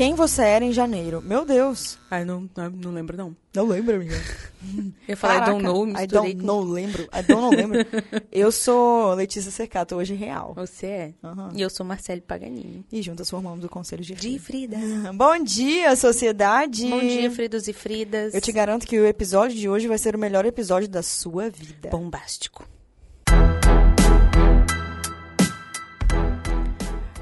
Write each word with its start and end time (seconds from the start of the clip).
Quem 0.00 0.14
você 0.14 0.40
era 0.40 0.64
em 0.64 0.72
janeiro? 0.72 1.20
Meu 1.20 1.44
Deus. 1.44 1.98
Ai, 2.10 2.24
não, 2.24 2.48
não, 2.56 2.70
não 2.70 2.90
lembro, 2.90 3.18
não. 3.18 3.36
Não 3.54 3.66
lembro, 3.66 3.96
amiga. 3.96 4.16
Eu 5.06 5.14
falei, 5.14 5.36
I 5.36 5.44
don't 5.44 5.62
know, 5.62 5.86
I 5.86 5.92
misturei 5.92 6.08
don't 6.08 6.36
com... 6.36 6.46
know, 6.46 6.62
lembro. 6.62 7.02
I 7.02 7.22
don't 7.22 7.42
know, 7.42 7.50
lembro. 7.50 7.78
eu 8.32 8.50
sou 8.50 9.12
Letícia 9.12 9.50
Cercato, 9.50 9.96
hoje 9.96 10.14
real. 10.14 10.54
Você 10.54 10.86
é? 10.86 11.14
Aham. 11.22 11.52
E 11.54 11.60
eu 11.60 11.68
sou 11.68 11.84
Marcele 11.84 12.22
Paganini. 12.22 12.82
E 12.90 13.02
juntas 13.02 13.28
formamos 13.28 13.62
o 13.62 13.68
Conselho 13.68 14.02
de 14.02 14.14
De 14.14 14.38
Frida. 14.38 14.78
Frida. 14.78 15.12
Bom 15.12 15.38
dia, 15.42 15.94
sociedade! 15.96 16.88
Bom 16.88 17.00
dia, 17.00 17.30
Fridos 17.30 17.68
e 17.68 17.74
Fridas. 17.74 18.32
Eu 18.32 18.40
te 18.40 18.52
garanto 18.52 18.86
que 18.86 18.98
o 18.98 19.06
episódio 19.06 19.58
de 19.58 19.68
hoje 19.68 19.86
vai 19.86 19.98
ser 19.98 20.16
o 20.16 20.18
melhor 20.18 20.46
episódio 20.46 20.88
da 20.88 21.02
sua 21.02 21.50
vida. 21.50 21.90
Bombástico. 21.90 22.66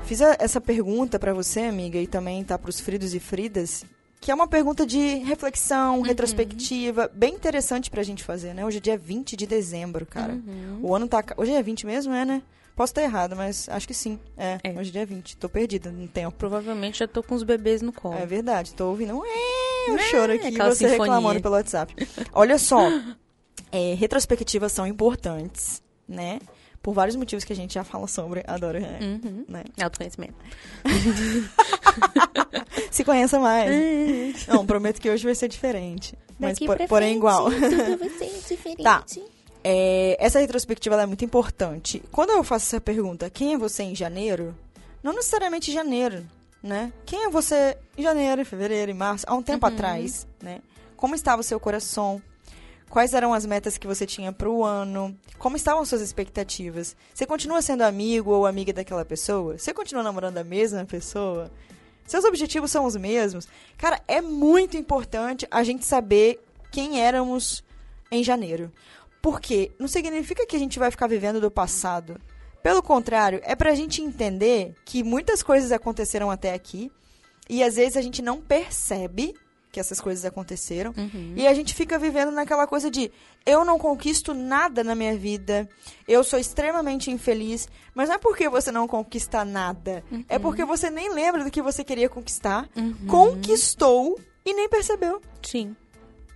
Fiz 0.08 0.22
a- 0.22 0.36
essa 0.38 0.60
pergunta 0.60 1.18
pra 1.18 1.34
você, 1.34 1.60
amiga, 1.60 1.98
e 1.98 2.06
também 2.06 2.42
tá 2.42 2.58
pros 2.58 2.80
Fridos 2.80 3.12
e 3.14 3.20
Fridas, 3.20 3.84
que 4.20 4.30
é 4.30 4.34
uma 4.34 4.48
pergunta 4.48 4.86
de 4.86 5.16
reflexão, 5.18 6.00
retrospectiva, 6.00 7.10
bem 7.14 7.34
interessante 7.34 7.90
pra 7.90 8.02
gente 8.02 8.24
fazer, 8.24 8.54
né? 8.54 8.64
Hoje 8.64 8.78
é 8.78 8.80
dia 8.80 8.96
20 8.96 9.36
de 9.36 9.46
dezembro, 9.46 10.06
cara. 10.06 10.32
Uhum. 10.32 10.78
O 10.82 10.94
ano 10.96 11.06
tá. 11.06 11.22
Hoje 11.36 11.52
é 11.52 11.62
20 11.62 11.84
mesmo, 11.84 12.14
é, 12.14 12.24
né? 12.24 12.42
Posso 12.74 12.92
estar 12.92 13.02
errado, 13.02 13.36
mas 13.36 13.68
acho 13.68 13.86
que 13.86 13.92
sim. 13.92 14.18
É, 14.36 14.58
É. 14.64 14.70
hoje 14.78 14.88
é 14.90 14.92
dia 14.92 15.04
20. 15.06 15.36
Tô 15.36 15.48
perdida 15.48 15.90
no 15.90 16.08
tempo. 16.08 16.34
Provavelmente 16.38 17.00
já 17.00 17.08
tô 17.08 17.22
com 17.22 17.34
os 17.34 17.42
bebês 17.42 17.82
no 17.82 17.92
colo. 17.92 18.14
É 18.16 18.24
verdade, 18.24 18.72
tô 18.72 18.88
ouvindo 18.88 19.14
um 19.14 19.24
é, 19.24 19.90
um 19.92 19.98
choro 19.98 20.32
aqui 20.32 20.46
aquela 20.46 20.70
você 20.74 20.88
sinfonia. 20.88 21.02
reclamando 21.04 21.42
pelo 21.42 21.54
WhatsApp. 21.54 21.94
Olha 22.32 22.56
só, 22.56 22.78
é, 23.70 23.94
retrospectivas 23.94 24.72
são 24.72 24.86
importantes, 24.86 25.82
né? 26.08 26.38
Por 26.88 26.94
vários 26.94 27.16
motivos 27.16 27.44
que 27.44 27.52
a 27.52 27.56
gente 27.56 27.74
já 27.74 27.84
fala 27.84 28.06
sobre. 28.06 28.42
Adoro, 28.46 28.80
né? 28.80 28.98
Uhum. 29.02 29.44
né? 29.46 29.62
Autoconhecimento. 29.78 30.32
Se 32.90 33.04
conheça 33.04 33.38
mais. 33.38 34.46
Não, 34.46 34.64
prometo 34.64 34.98
que 34.98 35.10
hoje 35.10 35.22
vai 35.22 35.34
ser 35.34 35.48
diferente. 35.48 36.14
Mas 36.38 36.52
Daqui 36.52 36.64
por- 36.66 36.78
pra 36.78 36.88
porém 36.88 37.08
frente, 37.08 37.18
igual. 37.18 37.50
Tudo 37.50 37.98
vai 37.98 38.08
ser 38.16 38.30
diferente. 38.54 38.82
Tá. 38.82 39.04
É, 39.62 40.16
essa 40.18 40.38
retrospectiva 40.40 41.02
é 41.02 41.04
muito 41.04 41.26
importante. 41.26 42.02
Quando 42.10 42.30
eu 42.30 42.42
faço 42.42 42.64
essa 42.64 42.80
pergunta, 42.80 43.28
quem 43.28 43.52
é 43.52 43.58
você 43.58 43.82
em 43.82 43.94
janeiro? 43.94 44.56
Não 45.02 45.12
necessariamente 45.12 45.70
em 45.70 45.74
janeiro, 45.74 46.24
né? 46.62 46.90
Quem 47.04 47.24
é 47.24 47.28
você 47.28 47.76
em 47.98 48.02
janeiro, 48.02 48.40
em 48.40 48.44
fevereiro, 48.46 48.90
em 48.90 48.94
março? 48.94 49.26
Há 49.28 49.34
um 49.34 49.42
tempo 49.42 49.66
Uhum. 49.66 49.74
atrás, 49.74 50.26
né? 50.42 50.60
Como 50.96 51.14
estava 51.14 51.42
o 51.42 51.44
seu 51.44 51.60
coração? 51.60 52.22
Quais 52.88 53.12
eram 53.12 53.34
as 53.34 53.44
metas 53.44 53.76
que 53.76 53.86
você 53.86 54.06
tinha 54.06 54.32
para 54.32 54.48
o 54.48 54.64
ano? 54.64 55.16
Como 55.38 55.56
estavam 55.56 55.84
suas 55.84 56.00
expectativas? 56.00 56.96
Você 57.12 57.26
continua 57.26 57.60
sendo 57.60 57.82
amigo 57.82 58.30
ou 58.30 58.46
amiga 58.46 58.72
daquela 58.72 59.04
pessoa? 59.04 59.58
Você 59.58 59.74
continua 59.74 60.02
namorando 60.02 60.38
a 60.38 60.44
mesma 60.44 60.84
pessoa? 60.84 61.50
Seus 62.06 62.24
objetivos 62.24 62.70
são 62.70 62.86
os 62.86 62.96
mesmos? 62.96 63.46
Cara, 63.76 64.00
é 64.08 64.22
muito 64.22 64.76
importante 64.78 65.46
a 65.50 65.62
gente 65.62 65.84
saber 65.84 66.42
quem 66.70 67.02
éramos 67.02 67.62
em 68.10 68.24
janeiro. 68.24 68.72
Porque 69.20 69.70
não 69.78 69.86
significa 69.86 70.46
que 70.46 70.56
a 70.56 70.58
gente 70.58 70.78
vai 70.78 70.90
ficar 70.90 71.06
vivendo 71.06 71.40
do 71.40 71.50
passado. 71.50 72.18
Pelo 72.62 72.82
contrário, 72.82 73.40
é 73.44 73.54
pra 73.54 73.74
gente 73.74 74.00
entender 74.00 74.74
que 74.86 75.02
muitas 75.02 75.42
coisas 75.42 75.70
aconteceram 75.72 76.30
até 76.30 76.54
aqui 76.54 76.90
e 77.48 77.62
às 77.62 77.76
vezes 77.76 77.96
a 77.96 78.02
gente 78.02 78.22
não 78.22 78.40
percebe 78.40 79.34
que 79.78 79.80
essas 79.80 80.00
coisas 80.00 80.24
aconteceram 80.24 80.92
Uhum. 80.96 81.34
e 81.36 81.46
a 81.46 81.54
gente 81.54 81.72
fica 81.72 81.96
vivendo 81.98 82.32
naquela 82.32 82.66
coisa 82.66 82.90
de 82.90 83.12
eu 83.46 83.64
não 83.64 83.78
conquisto 83.78 84.34
nada 84.34 84.82
na 84.82 84.94
minha 84.96 85.16
vida, 85.16 85.68
eu 86.06 86.24
sou 86.24 86.36
extremamente 86.38 87.10
infeliz, 87.12 87.68
mas 87.94 88.08
não 88.08 88.16
é 88.16 88.18
porque 88.18 88.48
você 88.48 88.72
não 88.72 88.88
conquista 88.88 89.44
nada, 89.44 90.02
é 90.28 90.36
porque 90.38 90.64
você 90.64 90.90
nem 90.90 91.14
lembra 91.14 91.44
do 91.44 91.50
que 91.50 91.62
você 91.62 91.84
queria 91.84 92.08
conquistar, 92.08 92.68
Uhum. 92.76 92.94
conquistou 93.06 94.18
e 94.44 94.52
nem 94.52 94.68
percebeu. 94.68 95.22
Sim. 95.42 95.76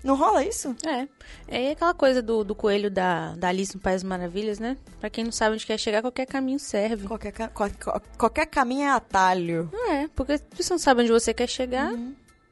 Não 0.04 0.16
rola 0.16 0.44
isso? 0.44 0.74
É. 0.84 1.06
É 1.46 1.70
aquela 1.72 1.94
coisa 1.94 2.20
do, 2.20 2.42
do 2.42 2.56
coelho 2.56 2.90
da, 2.90 3.34
da 3.36 3.48
Alice 3.48 3.72
no 3.76 3.80
País 3.80 4.02
das 4.02 4.08
Maravilhas, 4.08 4.58
né? 4.58 4.76
Pra 4.98 5.08
quem 5.08 5.22
não 5.22 5.30
sabe 5.30 5.54
onde 5.54 5.64
quer 5.64 5.78
chegar, 5.78 6.02
qualquer 6.02 6.26
caminho 6.26 6.58
serve. 6.58 7.06
Qualquer, 7.06 7.30
ca- 7.30 7.48
qual- 7.48 7.70
qual- 7.80 8.02
qualquer 8.18 8.46
caminho 8.46 8.82
é 8.82 8.90
atalho. 8.90 9.70
É, 9.90 10.08
porque 10.08 10.38
se 10.38 10.44
você 10.58 10.72
não 10.72 10.78
sabe 10.78 11.02
onde 11.02 11.12
você 11.12 11.32
quer 11.32 11.48
chegar, 11.48 11.92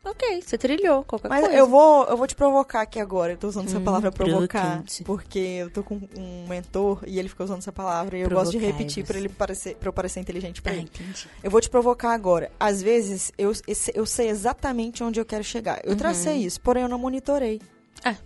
ok, 0.05 0.43
você 0.43 0.56
trilhou 0.59 1.05
qualquer 1.05 1.28
Mas 1.28 1.41
coisa. 1.43 1.56
eu 1.56 1.66
vou, 1.66 2.05
eu 2.06 2.16
vou 2.16 2.27
te 2.27 2.34
provocar 2.34 2.81
aqui 2.83 2.99
agora. 2.99 3.33
Eu 3.33 3.37
tô 3.37 3.49
usando 3.49 3.66
essa 3.69 3.78
Hum, 3.78 3.84
palavra 3.84 4.11
provocar. 4.11 4.61
provocante. 4.62 5.05
Porque 5.05 5.38
eu 5.38 5.71
tô 5.71 5.83
com 5.83 6.00
um 6.16 6.47
mentor 6.49 7.03
e 7.06 7.19
ele 7.19 7.28
fica 7.28 7.44
usando 7.44 7.59
essa 7.59 7.72
palavra. 7.72 8.16
E 8.16 8.22
eu 8.22 8.31
gosto 8.31 8.53
de 8.53 8.59
repetir 8.59 9.05
pra 9.05 9.19
ele 9.19 9.28
parecer, 9.28 9.77
pra 9.77 9.89
eu 9.89 9.93
parecer 9.93 10.21
inteligente 10.21 10.60
pra 10.62 10.72
Ah, 10.72 10.77
ele. 10.77 10.84
entendi. 10.84 11.28
Eu 11.43 11.50
vou 11.50 11.60
te 11.60 11.69
provocar 11.71 12.12
agora. 12.12 12.50
Às 12.59 12.81
vezes, 12.83 13.31
eu, 13.39 13.53
eu 13.94 14.06
sei 14.06 14.28
exatamente 14.28 15.03
onde 15.05 15.21
eu 15.21 15.25
quero 15.25 15.44
chegar. 15.44 15.81
Eu 15.84 15.94
tracei 15.97 16.34
Uhum. 16.34 16.41
isso, 16.47 16.60
porém 16.60 16.83
eu 16.83 16.89
não 16.89 16.99
monitorei. 16.99 17.60
Ah, 18.05 18.16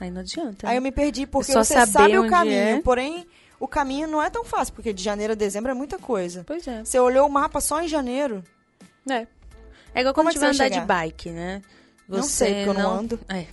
aí 0.00 0.10
não 0.10 0.20
adianta. 0.20 0.66
Aí 0.66 0.72
né? 0.74 0.78
eu 0.78 0.82
me 0.82 0.92
perdi, 0.92 1.26
porque 1.26 1.52
só 1.52 1.64
você 1.64 1.86
sabe 1.86 2.18
o 2.18 2.28
caminho. 2.28 2.54
é. 2.78 2.80
Porém, 2.82 3.26
o 3.58 3.66
caminho 3.66 4.06
não 4.08 4.22
é 4.22 4.28
tão 4.28 4.44
fácil, 4.44 4.74
porque 4.74 4.92
de 4.92 5.02
janeiro 5.02 5.32
a 5.32 5.36
dezembro 5.36 5.70
é 5.70 5.74
muita 5.74 5.98
coisa. 5.98 6.44
Pois 6.46 6.66
é. 6.68 6.84
Você 6.84 6.98
olhou 6.98 7.26
o 7.26 7.30
mapa 7.30 7.60
só 7.60 7.80
em 7.80 7.88
janeiro. 7.88 8.42
É. 9.08 9.26
É 9.94 10.00
igual 10.00 10.14
Como 10.14 10.28
quando 10.28 10.30
é 10.30 10.32
que 10.32 10.38
você 10.38 10.46
vai 10.46 10.54
você 10.54 10.64
andar 10.64 10.80
de 10.80 10.86
bike, 10.86 11.30
né? 11.30 11.62
Não 12.08 12.22
sei, 12.22 12.66
porque 12.66 12.68
eu 12.70 12.74
não 12.74 12.98
ando. 12.98 13.20
É. 13.28 13.46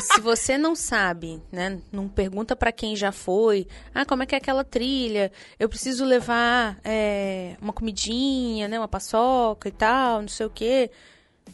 Se 0.00 0.20
você 0.20 0.56
não 0.56 0.74
sabe, 0.74 1.42
né? 1.52 1.80
Não 1.92 2.08
pergunta 2.08 2.56
pra 2.56 2.72
quem 2.72 2.96
já 2.96 3.12
foi. 3.12 3.66
Ah, 3.94 4.04
como 4.06 4.22
é 4.22 4.26
que 4.26 4.34
é 4.34 4.38
aquela 4.38 4.64
trilha? 4.64 5.30
Eu 5.58 5.68
preciso 5.68 6.04
levar 6.04 6.78
é, 6.82 7.56
uma 7.60 7.72
comidinha, 7.72 8.68
né? 8.68 8.78
Uma 8.78 8.88
paçoca 8.88 9.68
e 9.68 9.72
tal, 9.72 10.22
não 10.22 10.28
sei 10.28 10.46
o 10.46 10.50
quê. 10.50 10.90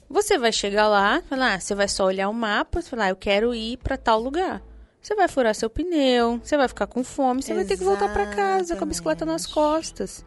Você 0.09 0.39
vai 0.39 0.53
chegar 0.53 0.89
lá, 0.89 1.23
falar, 1.29 1.55
ah, 1.55 1.61
você 1.61 1.75
vai 1.75 1.89
só 1.89 2.05
olhar 2.05 2.29
o 2.29 2.35
mapa, 2.35 2.81
você 2.81 2.89
falar, 2.89 3.07
ah, 3.07 3.11
eu 3.11 3.17
quero 3.17 3.55
ir 3.55 3.77
pra 3.79 3.97
tal 3.97 4.21
lugar. 4.21 4.63
Você 5.03 5.15
vai 5.15 5.27
furar 5.29 5.55
seu 5.55 5.71
pneu, 5.71 6.41
você 6.43 6.57
vai 6.57 6.69
ficar 6.69 6.87
com 6.87 7.03
fome, 7.03 7.43
você 7.43 7.55
vai 7.55 7.65
ter 7.65 7.77
que 7.77 7.85
voltar 7.85 8.13
pra 8.13 8.27
casa 8.27 8.77
com 8.77 8.85
a 8.85 8.87
bicicleta 8.87 9.25
nas 9.25 9.47
costas. 9.47 10.25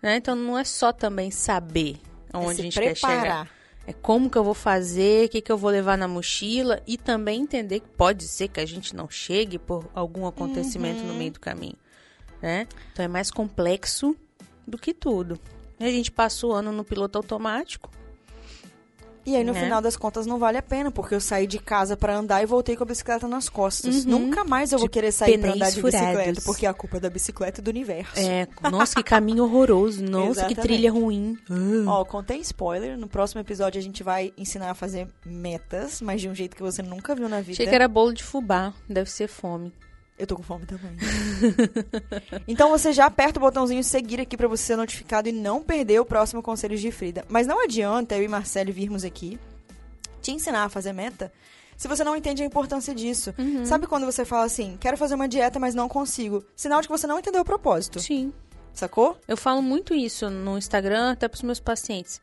Né? 0.00 0.16
Então 0.16 0.36
não 0.36 0.56
é 0.56 0.64
só 0.64 0.92
também 0.92 1.30
saber 1.30 1.98
é 2.40 2.44
aonde 2.44 2.52
a 2.52 2.56
se 2.56 2.62
gente 2.62 2.80
quer 2.80 2.94
chegar. 2.96 3.10
preparar. 3.20 3.50
É 3.88 3.92
como 3.92 4.28
que 4.28 4.36
eu 4.36 4.42
vou 4.42 4.54
fazer, 4.54 5.26
o 5.26 5.28
que, 5.28 5.40
que 5.40 5.52
eu 5.52 5.56
vou 5.56 5.70
levar 5.70 5.96
na 5.96 6.08
mochila 6.08 6.82
e 6.88 6.98
também 6.98 7.42
entender 7.42 7.78
que 7.80 7.88
pode 7.88 8.26
ser 8.26 8.48
que 8.48 8.58
a 8.58 8.66
gente 8.66 8.96
não 8.96 9.08
chegue 9.08 9.58
por 9.60 9.88
algum 9.94 10.26
acontecimento 10.26 11.00
Uhum. 11.02 11.06
no 11.08 11.14
meio 11.14 11.30
do 11.30 11.38
caminho. 11.40 11.76
Né? 12.42 12.66
Então 12.92 13.04
é 13.04 13.08
mais 13.08 13.30
complexo 13.30 14.16
do 14.66 14.76
que 14.76 14.92
tudo. 14.92 15.38
E 15.78 15.84
a 15.84 15.90
gente 15.90 16.10
passa 16.10 16.46
o 16.46 16.52
ano 16.52 16.72
no 16.72 16.82
piloto 16.82 17.16
automático. 17.16 17.88
E 19.26 19.34
aí, 19.34 19.42
no 19.42 19.52
Né? 19.52 19.60
final 19.60 19.82
das 19.82 19.96
contas, 19.96 20.24
não 20.24 20.38
vale 20.38 20.56
a 20.56 20.62
pena, 20.62 20.90
porque 20.90 21.14
eu 21.14 21.20
saí 21.20 21.46
de 21.48 21.58
casa 21.58 21.96
pra 21.96 22.16
andar 22.16 22.42
e 22.42 22.46
voltei 22.46 22.76
com 22.76 22.84
a 22.84 22.86
bicicleta 22.86 23.26
nas 23.26 23.48
costas. 23.48 24.04
Uhum. 24.04 24.10
Nunca 24.12 24.44
mais 24.44 24.70
eu 24.70 24.78
vou 24.78 24.88
querer 24.88 25.10
sair 25.10 25.36
pra 25.38 25.52
andar 25.52 25.70
de 25.70 25.82
bicicleta, 25.82 26.18
furados. 26.20 26.44
porque 26.44 26.64
a 26.64 26.72
culpa 26.72 26.98
é 26.98 27.00
da 27.00 27.10
bicicleta 27.10 27.60
e 27.60 27.64
do 27.64 27.68
universo. 27.68 28.12
É, 28.20 28.46
nossa, 28.70 28.94
que 28.94 29.02
caminho 29.02 29.42
horroroso. 29.44 30.02
Nossa, 30.06 30.26
que 30.46 30.52
Exatamente. 30.52 30.60
trilha 30.60 30.92
ruim. 30.92 31.36
Ó, 31.86 32.04
contei 32.04 32.38
spoiler. 32.38 32.96
No 32.96 33.08
próximo 33.08 33.40
episódio 33.40 33.80
a 33.80 33.82
gente 33.82 34.02
vai 34.04 34.32
ensinar 34.38 34.70
a 34.70 34.74
fazer 34.74 35.08
metas, 35.24 36.00
mas 36.00 36.20
de 36.20 36.28
um 36.28 36.34
jeito 36.34 36.54
que 36.54 36.62
você 36.62 36.80
nunca 36.82 37.14
viu 37.14 37.28
na 37.28 37.40
vida. 37.40 37.52
Achei 37.54 37.66
que 37.66 37.74
era 37.74 37.88
bolo 37.88 38.12
de 38.14 38.22
fubá. 38.22 38.72
Deve 38.88 39.10
ser 39.10 39.26
fome. 39.28 39.72
Eu 40.18 40.26
tô 40.26 40.34
com 40.36 40.42
fome 40.42 40.64
também. 40.64 40.96
então 42.48 42.70
você 42.70 42.92
já 42.92 43.04
aperta 43.04 43.38
o 43.38 43.42
botãozinho 43.42 43.84
seguir 43.84 44.20
aqui 44.20 44.36
pra 44.36 44.48
você 44.48 44.62
ser 44.62 44.76
notificado 44.76 45.28
e 45.28 45.32
não 45.32 45.62
perder 45.62 46.00
o 46.00 46.06
próximo 46.06 46.42
Conselhos 46.42 46.80
de 46.80 46.90
Frida. 46.90 47.24
Mas 47.28 47.46
não 47.46 47.62
adianta 47.62 48.16
eu 48.16 48.22
e 48.22 48.28
Marcelo 48.28 48.72
virmos 48.72 49.04
aqui 49.04 49.38
te 50.22 50.32
ensinar 50.32 50.64
a 50.64 50.68
fazer 50.68 50.92
meta 50.92 51.30
se 51.76 51.86
você 51.86 52.02
não 52.02 52.16
entende 52.16 52.42
a 52.42 52.46
importância 52.46 52.94
disso. 52.94 53.34
Uhum. 53.38 53.66
Sabe 53.66 53.86
quando 53.86 54.06
você 54.06 54.24
fala 54.24 54.44
assim, 54.44 54.78
quero 54.80 54.96
fazer 54.96 55.14
uma 55.14 55.28
dieta, 55.28 55.58
mas 55.58 55.74
não 55.74 55.88
consigo? 55.88 56.42
Sinal 56.56 56.80
de 56.80 56.88
que 56.88 56.92
você 56.92 57.06
não 57.06 57.18
entendeu 57.18 57.42
o 57.42 57.44
propósito. 57.44 58.00
Sim. 58.00 58.32
Sacou? 58.72 59.18
Eu 59.28 59.36
falo 59.36 59.62
muito 59.62 59.94
isso 59.94 60.28
no 60.30 60.56
Instagram, 60.56 61.12
até 61.12 61.28
para 61.28 61.36
os 61.36 61.42
meus 61.42 61.60
pacientes. 61.60 62.20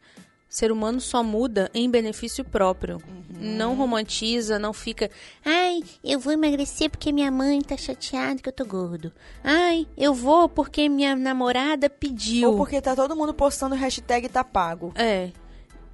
Ser 0.54 0.72
humano 0.72 1.02
só 1.02 1.24
muda 1.24 1.68
em 1.74 1.90
benefício 1.90 2.46
próprio. 2.46 3.02
Não 3.42 3.74
romantiza, 3.74 4.60
não 4.60 4.72
fica. 4.72 5.10
Ai, 5.44 5.82
eu 6.04 6.20
vou 6.20 6.32
emagrecer 6.32 6.92
porque 6.92 7.12
minha 7.12 7.32
mãe 7.32 7.60
tá 7.60 7.76
chateada 7.76 8.40
que 8.40 8.48
eu 8.48 8.54
tô 8.54 8.64
gordo. 8.64 9.12
Ai, 9.44 9.88
eu 9.98 10.14
vou 10.14 10.48
porque 10.48 10.88
minha 10.88 11.16
namorada 11.16 11.90
pediu. 11.90 12.52
Ou 12.52 12.58
porque 12.58 12.80
tá 12.80 12.96
todo 12.96 13.16
mundo 13.16 13.34
postando 13.34 13.74
hashtag 13.74 14.30
tá 14.30 14.44
pago. 14.44 14.94
É. 14.96 15.32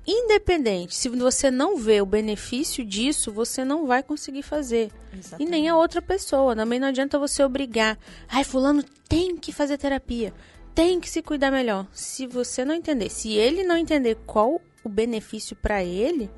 Independente, 0.05 0.93
se 0.93 1.07
você 1.07 1.49
não 1.49 1.77
vê 1.77 2.01
o 2.01 2.05
benefício 2.05 2.83
disso, 2.83 3.31
você 3.31 3.63
não 3.63 3.87
vai 3.87 4.03
conseguir 4.03 4.43
fazer. 4.43 4.91
E 5.39 5.45
nem 5.45 5.69
a 5.69 5.77
outra 5.77 6.01
pessoa. 6.01 6.53
Também 6.53 6.81
não 6.81 6.89
adianta 6.89 7.17
você 7.17 7.41
obrigar. 7.41 7.97
Ai, 8.27 8.43
fulano 8.43 8.83
tem 9.07 9.37
que 9.37 9.53
fazer 9.53 9.77
terapia. 9.77 10.33
Tem 10.79 10.97
que 10.97 11.09
se 11.09 11.21
cuidar 11.21 11.51
melhor. 11.51 11.85
Se 11.91 12.25
você 12.25 12.63
não 12.63 12.73
entender, 12.73 13.09
se 13.09 13.33
ele 13.33 13.65
não 13.65 13.75
entender 13.75 14.15
qual 14.25 14.61
o 14.81 14.87
benefício 14.87 15.53
pra 15.53 15.83
ele, 15.83 16.31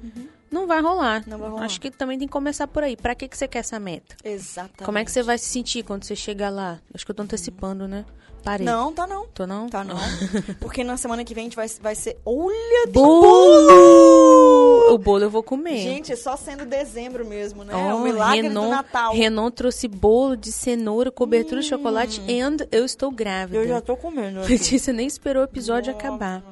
não 0.49 0.65
vai 0.65 0.81
rolar. 0.81 1.23
Não 1.27 1.37
vai 1.37 1.47
rolar. 1.47 1.65
Acho 1.65 1.79
que 1.79 1.91
também 1.91 2.17
tem 2.17 2.27
que 2.27 2.31
começar 2.31 2.65
por 2.65 2.81
aí. 2.81 2.97
Pra 2.97 3.13
que, 3.13 3.27
que 3.27 3.37
você 3.37 3.47
quer 3.47 3.59
essa 3.59 3.79
meta? 3.79 4.15
Exatamente. 4.23 4.83
Como 4.83 4.97
é 4.97 5.05
que 5.05 5.11
você 5.11 5.21
vai 5.21 5.37
se 5.37 5.45
sentir 5.45 5.83
quando 5.83 6.05
você 6.05 6.15
chegar 6.15 6.49
lá? 6.49 6.79
Acho 6.91 7.05
que 7.05 7.11
eu 7.11 7.15
tô 7.15 7.21
antecipando, 7.21 7.87
né? 7.87 8.03
Parei. 8.43 8.65
Não, 8.65 8.91
tá 8.91 9.05
não. 9.05 9.27
Tô 9.27 9.45
não? 9.45 9.69
Tá 9.69 9.83
não. 9.83 9.95
Porque 10.59 10.83
na 10.83 10.97
semana 10.97 11.23
que 11.23 11.35
vem 11.35 11.43
a 11.43 11.45
gente 11.45 11.55
vai, 11.55 11.67
vai 11.79 11.93
ser. 11.93 12.17
Olha, 12.25 12.85
tem 12.85 12.93
Bolo! 12.93 14.50
O 14.93 14.97
bolo 14.97 15.23
eu 15.23 15.29
vou 15.29 15.41
comer. 15.43 15.77
Gente, 15.77 16.11
é 16.11 16.15
só 16.15 16.35
sendo 16.35 16.65
dezembro 16.65 17.25
mesmo, 17.25 17.63
né? 17.63 17.73
Ó, 17.75 17.97
o 17.97 18.01
milagre 18.03 18.41
Renon, 18.41 18.63
do 18.65 18.69
Natal. 18.69 19.13
Renon 19.13 19.49
trouxe 19.51 19.87
bolo 19.87 20.35
de 20.35 20.51
cenoura, 20.51 21.09
cobertura 21.11 21.61
de 21.61 21.67
chocolate 21.67 22.21
and 22.29 22.57
eu 22.71 22.83
estou 22.85 23.09
grávida. 23.11 23.57
Eu 23.57 23.67
já 23.67 23.79
tô 23.81 23.95
comendo. 23.95 24.39
aqui. 24.41 24.51
Letícia 24.53 24.91
nem 24.93 25.07
esperou 25.07 25.41
o 25.43 25.45
episódio 25.45 25.93
Nossa, 25.93 26.07
acabar. 26.07 26.41
tá. 26.41 26.51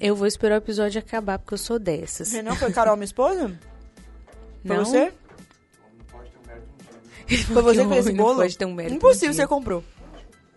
Eu 0.00 0.14
vou 0.14 0.26
esperar 0.26 0.56
o 0.56 0.58
episódio 0.58 0.98
acabar, 0.98 1.38
porque 1.38 1.54
eu 1.54 1.58
sou 1.58 1.78
dessas. 1.78 2.32
Renan 2.32 2.54
foi 2.54 2.70
Carol, 2.72 2.96
minha 2.96 3.04
esposa? 3.06 3.58
Foi 4.64 4.76
Não? 4.76 4.84
você? 4.84 5.12
Foi 7.52 7.62
você 7.62 7.82
que 7.82 7.88
fez 7.88 8.06
esse 8.06 8.16
Não 8.16 8.24
bolo? 8.24 8.36
pode 8.36 8.56
ter 8.56 8.64
um 8.64 8.72
mérito 8.74 8.96
Impossível, 8.96 9.34
você 9.34 9.46
comprou. 9.46 9.82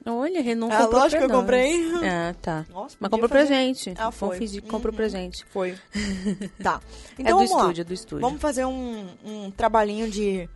Olha, 0.05 0.39
Ah, 0.39 0.43
comprou 0.83 1.01
lógico 1.01 1.25
que 1.27 1.31
eu 1.31 1.35
comprei. 1.37 1.91
Ah, 2.03 2.35
tá. 2.41 2.65
Nossa, 2.69 2.95
Mas 2.99 3.09
comprou 3.11 3.29
fazer- 3.29 3.45
presente. 3.47 3.93
Ah, 3.97 4.11
foi. 4.11 4.37
físico, 4.37 4.67
comprou 4.67 4.91
Uhum. 4.91 4.97
presente. 4.97 5.45
Foi. 5.51 5.77
tá. 6.63 6.81
é 7.17 7.21
Então 7.21 7.37
do 7.39 7.45
vamos 7.45 7.51
lá. 7.51 7.57
estúdio, 7.61 7.81
é 7.81 7.83
do 7.83 7.93
estúdio. 7.93 8.21
Vamos 8.21 8.41
fazer 8.41 8.65
um, 8.65 9.07
um 9.25 9.51
trabalhinho 9.51 10.09
de 10.09 10.49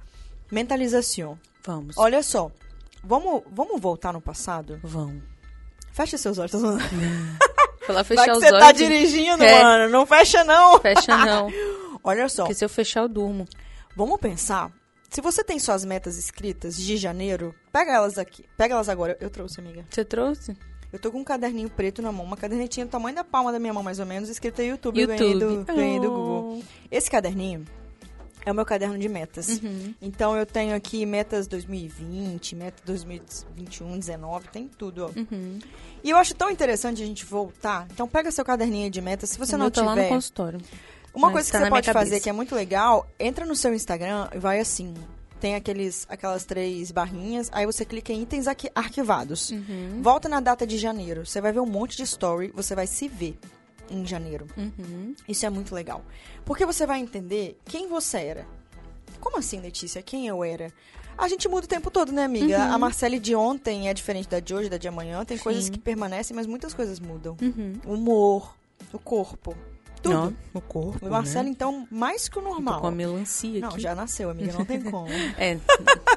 mentalização. 0.51 1.37
Vamos. 1.65 1.97
Olha 1.97 2.21
só. 2.23 2.51
Vamos, 3.03 3.43
vamos 3.51 3.81
voltar 3.81 4.13
no 4.13 4.21
passado? 4.21 4.79
Vamos. 4.83 5.21
Fecha 5.91 6.17
seus 6.17 6.37
olhos. 6.37 6.51
tá 6.51 6.57
lá 6.59 6.77
Vai 7.87 8.03
fechar 8.03 8.31
os 8.31 8.39
você 8.39 8.47
olhos. 8.47 8.59
tá 8.59 8.69
e- 8.71 8.73
dirigindo, 8.73 9.43
É. 9.43 9.61
mano. 9.63 9.89
Não 9.91 10.05
fecha, 10.05 10.43
não. 10.43 10.79
Fecha 10.79 11.17
não. 11.17 11.49
Olha 12.03 12.27
só. 12.29 12.43
Porque 12.43 12.53
se 12.55 12.63
eu 12.65 12.69
fechar, 12.69 13.01
eu 13.01 13.09
durmo. 13.09 13.45
Vamos 13.95 14.19
pensar. 14.19 14.71
Se 15.13 15.21
você 15.21 15.43
tem 15.43 15.59
suas 15.59 15.85
metas 15.85 16.17
escritas 16.17 16.75
de 16.75 16.97
janeiro, 16.97 17.53
pega 17.71 17.91
elas 17.93 18.17
aqui. 18.17 18.43
Pega 18.57 18.73
elas 18.73 18.89
agora. 18.89 19.15
Eu 19.21 19.29
trouxe, 19.29 19.59
amiga. 19.59 19.85
Você 19.87 20.03
trouxe? 20.03 20.57
Eu 20.91 20.97
tô 20.97 21.11
com 21.11 21.19
um 21.19 21.23
caderninho 21.23 21.69
preto 21.69 22.01
na 22.01 22.11
mão. 22.11 22.25
Uma 22.25 22.35
cadernetinha 22.35 22.87
do 22.87 22.89
tamanho 22.89 23.15
da 23.15 23.23
palma 23.23 23.51
da 23.51 23.59
minha 23.59 23.71
mão, 23.71 23.83
mais 23.83 23.99
ou 23.99 24.07
menos. 24.07 24.27
Escrita 24.27 24.63
YouTube. 24.63 24.99
Eu 24.99 25.07
ganhei 25.07 25.33
do, 25.35 25.39
YouTube. 25.51 25.75
ganhei 25.75 25.99
do 25.99 26.07
Oh. 26.07 26.15
Google. 26.15 26.63
Esse 26.89 27.11
caderninho 27.11 27.63
é 28.43 28.51
o 28.51 28.55
meu 28.55 28.65
caderno 28.65 28.97
de 28.97 29.07
metas. 29.07 29.61
Uhum. 29.61 29.93
Então 30.01 30.35
eu 30.35 30.47
tenho 30.47 30.75
aqui 30.75 31.05
metas 31.05 31.45
2020, 31.47 32.55
metas 32.55 32.81
2021, 32.83 33.99
19, 33.99 34.47
tem 34.49 34.67
tudo, 34.67 35.05
ó. 35.05 35.19
Uhum. 35.19 35.59
E 36.03 36.09
eu 36.09 36.17
acho 36.17 36.33
tão 36.33 36.49
interessante 36.49 37.03
a 37.03 37.05
gente 37.05 37.23
voltar. 37.23 37.87
Então 37.91 38.07
pega 38.07 38.31
seu 38.31 38.43
caderninho 38.43 38.89
de 38.89 38.99
metas. 38.99 39.29
Se 39.29 39.37
você 39.37 39.53
O 39.53 39.57
não 39.59 39.65
meu 39.65 39.71
tá 39.71 39.81
lá 39.83 39.95
no 39.95 40.01
tiver, 40.01 40.09
consultório. 40.09 40.59
Uma 41.13 41.27
mas 41.27 41.33
coisa 41.33 41.45
que 41.47 41.51
tá 41.51 41.57
você 41.59 41.63
na 41.65 41.69
pode 41.69 41.93
fazer 41.93 42.19
que 42.19 42.29
é 42.29 42.33
muito 42.33 42.55
legal, 42.55 43.07
entra 43.19 43.45
no 43.45 43.55
seu 43.55 43.73
Instagram 43.73 44.29
e 44.33 44.39
vai 44.39 44.59
assim. 44.59 44.93
Tem 45.39 45.55
aqueles, 45.55 46.05
aquelas 46.09 46.45
três 46.45 46.89
barrinhas, 46.89 47.49
aí 47.51 47.65
você 47.65 47.83
clica 47.83 48.13
em 48.13 48.21
itens 48.21 48.47
aqui, 48.47 48.71
arquivados. 48.73 49.51
Uhum. 49.51 49.99
Volta 50.01 50.29
na 50.29 50.39
data 50.39 50.65
de 50.65 50.77
janeiro. 50.77 51.25
Você 51.25 51.41
vai 51.41 51.51
ver 51.51 51.59
um 51.59 51.65
monte 51.65 51.97
de 51.97 52.03
story, 52.03 52.49
você 52.55 52.73
vai 52.73 52.87
se 52.87 53.09
ver 53.09 53.37
em 53.89 54.05
janeiro. 54.05 54.47
Uhum. 54.55 55.13
Isso 55.27 55.45
é 55.45 55.49
muito 55.49 55.75
legal. 55.75 56.01
Porque 56.45 56.65
você 56.65 56.85
vai 56.85 56.99
entender 56.99 57.59
quem 57.65 57.89
você 57.89 58.19
era. 58.19 58.47
Como 59.19 59.37
assim, 59.37 59.59
Letícia? 59.59 60.01
Quem 60.01 60.27
eu 60.27 60.43
era? 60.45 60.71
A 61.17 61.27
gente 61.27 61.47
muda 61.47 61.65
o 61.65 61.69
tempo 61.69 61.91
todo, 61.91 62.11
né, 62.11 62.23
amiga? 62.23 62.63
A 62.63 62.77
Marcele 62.77 63.19
de 63.19 63.35
ontem 63.35 63.87
é 63.87 63.93
diferente 63.93 64.29
da 64.29 64.39
de 64.39 64.53
hoje, 64.53 64.69
da 64.69 64.77
de 64.77 64.87
amanhã. 64.87 65.23
Tem 65.23 65.37
coisas 65.37 65.65
Sim. 65.65 65.71
que 65.73 65.79
permanecem, 65.79 66.35
mas 66.35 66.47
muitas 66.47 66.73
coisas 66.73 66.99
mudam. 66.99 67.37
Uhum. 67.41 67.73
O 67.85 67.93
humor, 67.93 68.55
o 68.91 68.99
corpo, 68.99 69.55
tudo. 70.03 70.35
Ó, 70.53 70.57
o 70.57 70.61
corpo, 70.61 71.05
O 71.05 71.09
Marcelo, 71.09 71.45
né? 71.45 71.49
então, 71.51 71.87
mais 71.89 72.27
que 72.29 72.37
o 72.37 72.41
normal. 72.41 72.81
com 72.81 72.87
a 72.87 72.91
melancia 72.91 73.59
Não, 73.61 73.69
aqui. 73.69 73.81
já 73.81 73.95
nasceu, 73.95 74.29
amiga, 74.29 74.53
não 74.53 74.65
tem 74.65 74.79
como. 74.81 75.07
É, 75.37 75.57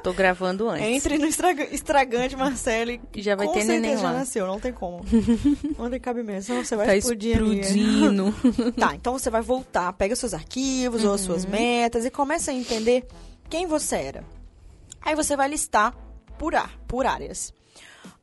tô 0.02 0.12
gravando 0.12 0.68
antes. 0.68 0.84
Entre 0.86 1.16
no 1.18 1.26
estraga- 1.26 1.64
estragante, 1.72 2.36
Marcele. 2.36 3.00
E 3.14 3.22
já 3.22 3.34
vai 3.36 3.48
ter 3.48 3.64
neném 3.64 3.96
já 3.96 4.02
lá. 4.10 4.12
nasceu, 4.18 4.46
não 4.46 4.60
tem 4.60 4.72
como. 4.72 5.04
não 5.78 5.88
tem 5.88 6.00
cabimento, 6.00 6.42
senão 6.42 6.64
você 6.64 6.76
vai 6.76 6.86
Tá 6.86 6.96
explodir, 6.96 7.40
explodindo. 7.40 8.34
Tá, 8.76 8.94
então 8.94 9.12
você 9.14 9.30
vai 9.30 9.40
voltar, 9.40 9.92
pega 9.94 10.14
seus 10.16 10.34
arquivos 10.34 11.04
ou 11.04 11.14
as 11.14 11.20
suas 11.22 11.44
Uhum. 11.44 11.50
metas 11.52 12.04
e 12.04 12.10
começa 12.10 12.50
a 12.50 12.54
entender 12.54 13.06
quem 13.48 13.66
você 13.66 13.96
era. 13.96 14.24
Aí 15.00 15.14
você 15.14 15.36
vai 15.36 15.48
listar 15.48 15.94
por, 16.36 16.54
ar, 16.54 16.76
por 16.88 17.06
áreas. 17.06 17.54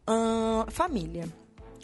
Ahn, 0.05 0.65
família. 0.69 1.27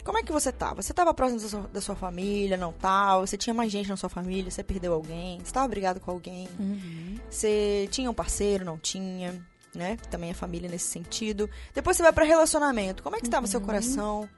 Como 0.04 0.18
é 0.18 0.22
que 0.22 0.32
você 0.32 0.50
tava? 0.50 0.82
Você 0.82 0.92
tava 0.94 1.12
próximo 1.12 1.40
da 1.40 1.48
sua, 1.48 1.60
da 1.74 1.80
sua 1.80 1.94
família, 1.96 2.56
não 2.56 2.72
tava? 2.72 3.26
Você 3.26 3.36
tinha 3.36 3.52
mais 3.54 3.70
gente 3.70 3.88
na 3.88 3.96
sua 3.96 4.08
família? 4.08 4.50
Você 4.50 4.62
perdeu 4.62 4.92
alguém? 4.94 5.40
Você 5.44 5.52
tava 5.52 5.68
brigado 5.68 6.00
com 6.00 6.10
alguém? 6.10 6.48
Uhum. 6.58 7.16
Você 7.28 7.88
tinha 7.90 8.10
um 8.10 8.14
parceiro, 8.14 8.64
não 8.64 8.78
tinha? 8.78 9.40
Né? 9.74 9.96
Também 10.10 10.30
é 10.30 10.34
família 10.34 10.68
nesse 10.68 10.86
sentido. 10.88 11.48
Depois 11.74 11.96
você 11.96 12.02
vai 12.02 12.12
pra 12.12 12.24
relacionamento. 12.24 13.02
Como 13.02 13.14
é 13.16 13.20
que 13.20 13.26
estava 13.26 13.44
Uhum. 13.46 13.50
seu 13.50 13.60
coração? 13.60 14.28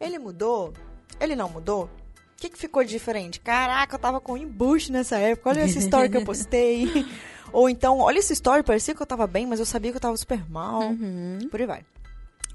Ele 0.00 0.18
mudou? 0.18 0.72
Ele 1.20 1.36
não 1.36 1.48
mudou? 1.48 1.84
O 1.84 1.90
que, 2.42 2.48
que 2.50 2.58
ficou 2.58 2.82
de 2.82 2.90
diferente? 2.90 3.38
Caraca, 3.38 3.94
eu 3.94 3.98
tava 4.00 4.20
com 4.20 4.32
um 4.32 4.36
embuste 4.36 4.90
nessa 4.90 5.16
época. 5.18 5.50
Olha 5.50 5.60
essa 5.60 5.78
história 5.78 6.08
que 6.08 6.16
eu 6.16 6.24
postei. 6.24 6.88
Ou 7.52 7.68
então, 7.68 7.98
olha 8.00 8.18
essa 8.18 8.32
história, 8.32 8.64
parecia 8.64 8.94
que 8.94 9.00
eu 9.02 9.06
tava 9.06 9.26
bem, 9.28 9.46
mas 9.46 9.60
eu 9.60 9.66
sabia 9.66 9.92
que 9.92 9.96
eu 9.98 10.00
tava 10.00 10.16
super 10.16 10.50
mal. 10.50 10.80
Uhum. 10.82 11.38
Por 11.50 11.60
aí 11.60 11.66
vai. 11.66 11.84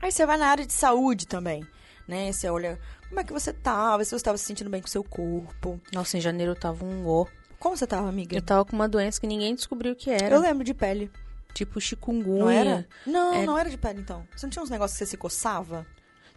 Aí 0.01 0.11
você 0.11 0.25
vai 0.25 0.37
na 0.37 0.47
área 0.47 0.65
de 0.65 0.73
saúde 0.73 1.25
também. 1.27 1.65
Né? 2.07 2.31
Você 2.31 2.49
olha 2.49 2.79
como 3.09 3.19
é 3.19 3.23
que 3.23 3.33
você 3.33 3.51
tava, 3.51 4.03
se 4.05 4.11
você 4.17 4.23
tava 4.23 4.37
se 4.37 4.45
sentindo 4.45 4.69
bem 4.69 4.81
com 4.81 4.87
o 4.87 4.89
seu 4.89 5.03
corpo. 5.03 5.79
Nossa, 5.93 6.17
em 6.17 6.21
janeiro 6.21 6.53
eu 6.53 6.55
tava 6.55 6.85
um 6.85 7.05
ó. 7.07 7.25
Como 7.59 7.75
você 7.75 7.85
tava, 7.87 8.07
amiga? 8.07 8.35
Eu 8.37 8.41
tava 8.41 8.63
com 8.63 8.73
uma 8.75 8.87
doença 8.87 9.19
que 9.19 9.27
ninguém 9.27 9.53
descobriu 9.55 9.93
o 9.93 9.95
que 9.95 10.09
era. 10.09 10.35
Eu 10.35 10.39
lembro 10.39 10.63
de 10.63 10.73
pele. 10.73 11.11
Tipo 11.53 11.81
chikungunya. 11.81 12.39
Não 12.43 12.49
era? 12.49 12.87
Não, 13.05 13.33
É. 13.33 13.45
não 13.45 13.57
era 13.57 13.69
de 13.69 13.77
pele, 13.77 13.99
então. 13.99 14.23
Você 14.35 14.45
não 14.45 14.51
tinha 14.51 14.61
uns 14.63 14.69
negócios 14.69 14.97
que 14.97 15.03
você 15.05 15.09
se 15.11 15.17
coçava? 15.17 15.85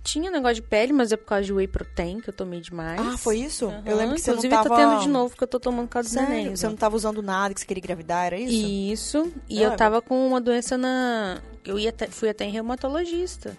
Tinha 0.02 0.30
negócio 0.30 0.54
de 0.54 0.62
pele, 0.62 0.94
mas 0.94 1.12
é 1.12 1.16
por 1.18 1.26
causa 1.26 1.44
de 1.44 1.52
whey 1.52 1.68
protein 1.68 2.20
que 2.20 2.30
eu 2.30 2.32
tomei 2.32 2.58
demais. 2.62 2.98
Ah, 2.98 3.18
foi 3.18 3.36
isso? 3.38 3.66
Aham. 3.66 3.82
Eu 3.84 3.96
lembro 3.98 4.14
que 4.14 4.22
você 4.22 4.30
Inclusive, 4.30 4.54
não 4.54 4.62
tava... 4.62 4.74
tá 4.74 4.88
tendo 4.90 5.00
de 5.02 5.08
novo, 5.10 5.28
porque 5.28 5.44
eu 5.44 5.48
tô 5.48 5.60
tomando 5.60 5.88
por 5.88 5.92
causa 5.92 6.08
Sério? 6.08 6.28
nenéns. 6.30 6.58
Você 6.60 6.66
não 6.68 6.74
tava 6.76 6.96
usando 6.96 7.22
nada, 7.22 7.52
que 7.52 7.60
você 7.60 7.66
queria 7.66 7.80
engravidar, 7.82 8.24
era 8.28 8.38
isso? 8.38 8.66
Isso. 8.66 9.32
E 9.46 9.60
Eu 9.62 9.72
eu 9.72 9.76
tava 9.76 10.00
com 10.00 10.26
uma 10.26 10.40
doença 10.40 10.78
na. 10.78 11.42
Eu 11.66 11.78
ia 11.78 11.90
até- 11.90 12.06
fui 12.06 12.30
até 12.30 12.46
em 12.46 12.50
reumatologista. 12.50 13.54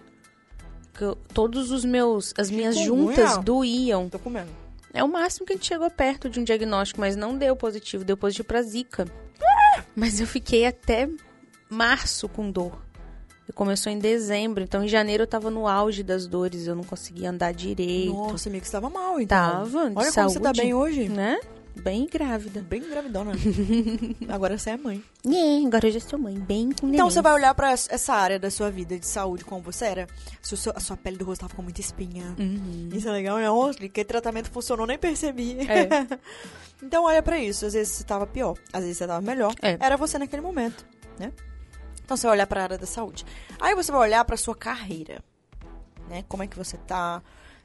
Eu- 1.01 1.17
todos 1.33 1.71
os 1.71 1.83
meus. 1.85 2.33
As 2.37 2.49
minhas 2.49 2.77
juntas 2.77 3.37
doíam. 3.37 4.07
Tô 4.09 4.19
comendo. 4.19 4.49
É 4.93 5.03
o 5.03 5.07
máximo 5.07 5.45
que 5.45 5.53
a 5.53 5.55
gente 5.55 5.67
chegou 5.67 5.89
perto 5.89 6.29
de 6.29 6.39
um 6.39 6.43
diagnóstico, 6.43 6.99
mas 6.99 7.15
não 7.15 7.37
deu 7.37 7.55
positivo. 7.55 8.03
Deu 8.03 8.17
positivo 8.17 8.47
pra 8.47 8.61
zika. 8.61 9.05
Mas 9.95 10.19
eu 10.19 10.27
fiquei 10.27 10.65
até 10.65 11.09
março 11.69 12.27
com 12.27 12.51
dor. 12.51 12.77
E 13.47 13.53
começou 13.53 13.91
em 13.91 13.97
dezembro. 13.99 14.63
Então, 14.63 14.83
em 14.83 14.87
janeiro 14.87 15.23
eu 15.23 15.27
tava 15.27 15.49
no 15.49 15.67
auge 15.67 16.03
das 16.03 16.27
dores. 16.27 16.67
Eu 16.67 16.75
não 16.75 16.83
conseguia 16.83 17.29
andar 17.29 17.53
direito. 17.53 18.13
Nossa, 18.13 18.49
amiga, 18.49 18.65
você 18.65 18.71
tava 18.71 18.89
mal, 18.89 19.19
então. 19.19 19.37
Tava, 19.37 19.69
de 19.69 19.77
Olha 19.77 20.11
como 20.11 20.29
você 20.29 20.39
tá 20.39 20.43
saúde. 20.45 20.61
bem 20.61 20.73
hoje. 20.73 21.09
Né? 21.09 21.39
Bem 21.75 22.05
grávida. 22.05 22.61
Bem 22.61 22.81
gravidona. 22.87 23.31
Agora 24.29 24.57
você 24.57 24.71
é 24.71 24.77
mãe. 24.77 25.03
É, 25.25 25.65
agora 25.65 25.87
eu 25.87 25.91
já 25.91 25.99
sou 25.99 26.19
mãe. 26.19 26.35
Bem 26.35 26.65
com 26.69 26.87
Então 26.87 26.89
neném. 26.89 27.09
você 27.09 27.21
vai 27.21 27.33
olhar 27.33 27.53
pra 27.55 27.71
essa 27.71 28.13
área 28.13 28.37
da 28.37 28.51
sua 28.51 28.69
vida 28.69 28.97
de 28.99 29.07
saúde, 29.07 29.45
como 29.45 29.61
você 29.61 29.85
era. 29.85 30.07
Se 30.41 30.53
o 30.53 30.57
seu- 30.57 30.73
a 30.75 30.79
sua 30.79 30.97
pele 30.97 31.17
do 31.17 31.25
rosto 31.25 31.41
tava 31.41 31.55
com 31.55 31.61
muita 31.61 31.79
espinha. 31.79 32.35
Uhum. 32.37 32.89
Isso 32.93 33.07
é 33.07 33.11
legal, 33.11 33.37
né? 33.37 33.45
Nossa, 33.47 33.79
que 33.87 34.03
tratamento 34.03 34.51
funcionou, 34.51 34.85
nem 34.85 34.97
percebi. 34.97 35.57
É. 35.61 35.87
então 36.83 37.05
olha 37.05 37.21
pra 37.23 37.37
isso. 37.39 37.65
Às 37.65 37.73
vezes 37.73 37.93
você 37.93 38.03
tava 38.03 38.27
pior, 38.27 38.57
às 38.73 38.81
vezes 38.83 38.97
você 38.97 39.07
tava 39.07 39.21
melhor. 39.21 39.53
É. 39.61 39.77
Era 39.79 39.95
você 39.95 40.17
naquele 40.17 40.41
momento, 40.41 40.85
né? 41.17 41.31
Então 42.03 42.17
você 42.17 42.27
vai 42.27 42.35
olhar 42.35 42.47
pra 42.47 42.63
área 42.63 42.77
da 42.77 42.85
saúde. 42.85 43.25
Aí 43.59 43.73
você 43.75 43.91
vai 43.91 44.01
olhar 44.01 44.25
pra 44.25 44.35
sua 44.35 44.55
carreira. 44.55 45.23
Né? 46.09 46.25
Como 46.27 46.43
é 46.43 46.47
que 46.47 46.57
você 46.57 46.75
tá? 46.77 47.21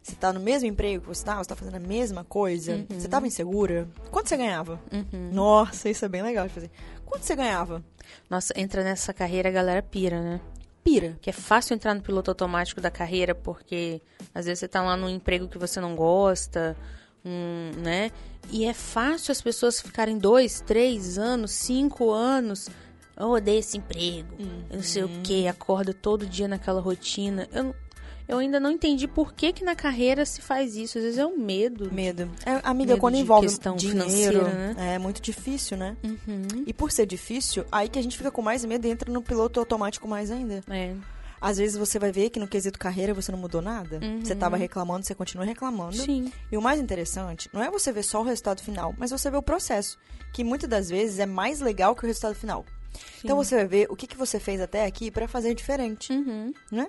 Você 0.06 0.14
tá 0.14 0.32
no 0.32 0.38
mesmo 0.38 0.68
emprego 0.68 1.02
que 1.02 1.08
você 1.08 1.24
tá? 1.24 1.36
Você 1.38 1.48
tá 1.48 1.56
fazendo 1.56 1.74
a 1.74 1.80
mesma 1.80 2.22
coisa? 2.22 2.86
Você 2.88 3.08
tava 3.08 3.26
insegura? 3.26 3.88
Quanto 4.08 4.28
você 4.28 4.36
ganhava? 4.36 4.80
Uhum. 4.92 5.30
Nossa, 5.32 5.88
isso 5.88 6.04
é 6.04 6.08
bem 6.08 6.22
legal 6.22 6.46
de 6.46 6.54
fazer. 6.54 6.70
Quanto 7.04 7.24
você 7.24 7.34
ganhava? 7.34 7.84
Nossa, 8.30 8.54
entra 8.56 8.84
nessa 8.84 9.12
carreira, 9.12 9.48
a 9.48 9.52
galera 9.52 9.82
pira, 9.82 10.22
né? 10.22 10.40
Pira. 10.84 11.18
Que 11.20 11.30
é 11.30 11.32
fácil 11.32 11.74
entrar 11.74 11.92
no 11.92 12.02
piloto 12.02 12.30
automático 12.30 12.80
da 12.80 12.88
carreira, 12.88 13.34
porque 13.34 14.00
às 14.32 14.46
vezes 14.46 14.60
você 14.60 14.68
tá 14.68 14.80
lá 14.80 14.96
num 14.96 15.08
emprego 15.08 15.48
que 15.48 15.58
você 15.58 15.80
não 15.80 15.96
gosta, 15.96 16.76
um, 17.24 17.72
né? 17.82 18.12
E 18.48 18.64
é 18.64 18.72
fácil 18.72 19.32
as 19.32 19.42
pessoas 19.42 19.80
ficarem 19.80 20.18
dois, 20.18 20.60
três 20.60 21.18
anos, 21.18 21.50
cinco 21.50 22.12
anos. 22.12 22.68
Eu 23.16 23.30
odeio 23.30 23.58
esse 23.58 23.76
emprego. 23.76 24.28
Eu 24.70 24.76
não 24.76 24.84
sei 24.84 25.02
o 25.02 25.08
que, 25.24 25.48
acorda 25.48 25.92
todo 25.92 26.24
dia 26.24 26.46
naquela 26.46 26.80
rotina. 26.80 27.48
Eu, 27.52 27.74
eu 28.28 28.38
ainda 28.38 28.58
não 28.60 28.70
entendi 28.70 29.06
por 29.06 29.32
que, 29.34 29.52
que 29.52 29.64
na 29.64 29.74
carreira 29.76 30.24
se 30.26 30.40
faz 30.40 30.76
isso. 30.76 30.98
Às 30.98 31.04
vezes 31.04 31.18
é 31.18 31.26
um 31.26 31.36
medo. 31.38 31.92
Medo. 31.92 32.30
É, 32.44 32.60
amiga, 32.62 32.92
Medo 32.92 33.00
quando 33.00 33.14
envolve 33.16 33.46
questão 33.48 33.76
dinheiro, 33.76 34.42
né? 34.42 34.74
é 34.94 34.98
muito 34.98 35.20
difícil, 35.22 35.76
né? 35.76 35.96
Uhum. 36.02 36.64
E 36.66 36.72
por 36.72 36.90
ser 36.90 37.06
difícil, 37.06 37.64
aí 37.70 37.88
que 37.88 37.98
a 37.98 38.02
gente 38.02 38.16
fica 38.16 38.30
com 38.30 38.42
mais 38.42 38.64
medo 38.64 38.86
e 38.86 38.90
entra 38.90 39.12
no 39.12 39.22
piloto 39.22 39.60
automático 39.60 40.08
mais 40.08 40.30
ainda. 40.30 40.62
É. 40.68 40.94
Às 41.40 41.58
vezes 41.58 41.76
você 41.76 41.98
vai 41.98 42.10
ver 42.10 42.30
que 42.30 42.40
no 42.40 42.48
quesito 42.48 42.78
carreira 42.78 43.12
você 43.12 43.30
não 43.30 43.38
mudou 43.38 43.60
nada. 43.60 44.00
Você 44.24 44.34
tava 44.34 44.56
reclamando, 44.56 45.04
você 45.06 45.14
continua 45.14 45.44
reclamando. 45.44 45.96
Uhum. 45.98 46.04
Sim. 46.04 46.32
E 46.50 46.56
o 46.56 46.62
mais 46.62 46.80
interessante 46.80 47.48
não 47.52 47.62
é 47.62 47.70
você 47.70 47.92
ver 47.92 48.02
só 48.02 48.20
o 48.20 48.24
resultado 48.24 48.62
final, 48.62 48.94
mas 48.98 49.10
você 49.10 49.30
ver 49.30 49.36
o 49.36 49.42
processo, 49.42 49.98
que 50.32 50.42
muitas 50.42 50.68
das 50.68 50.88
vezes 50.88 51.18
é 51.18 51.26
mais 51.26 51.60
legal 51.60 51.94
que 51.94 52.02
o 52.04 52.06
resultado 52.06 52.34
final. 52.34 52.64
Então 53.22 53.36
você 53.36 53.54
vai 53.54 53.66
ver 53.66 53.86
o 53.90 53.94
que, 53.94 54.06
que 54.06 54.16
você 54.16 54.40
fez 54.40 54.60
até 54.60 54.86
aqui 54.86 55.10
pra 55.10 55.28
fazer 55.28 55.54
diferente, 55.54 56.10
Uhum. 56.12 56.52
né? 56.72 56.88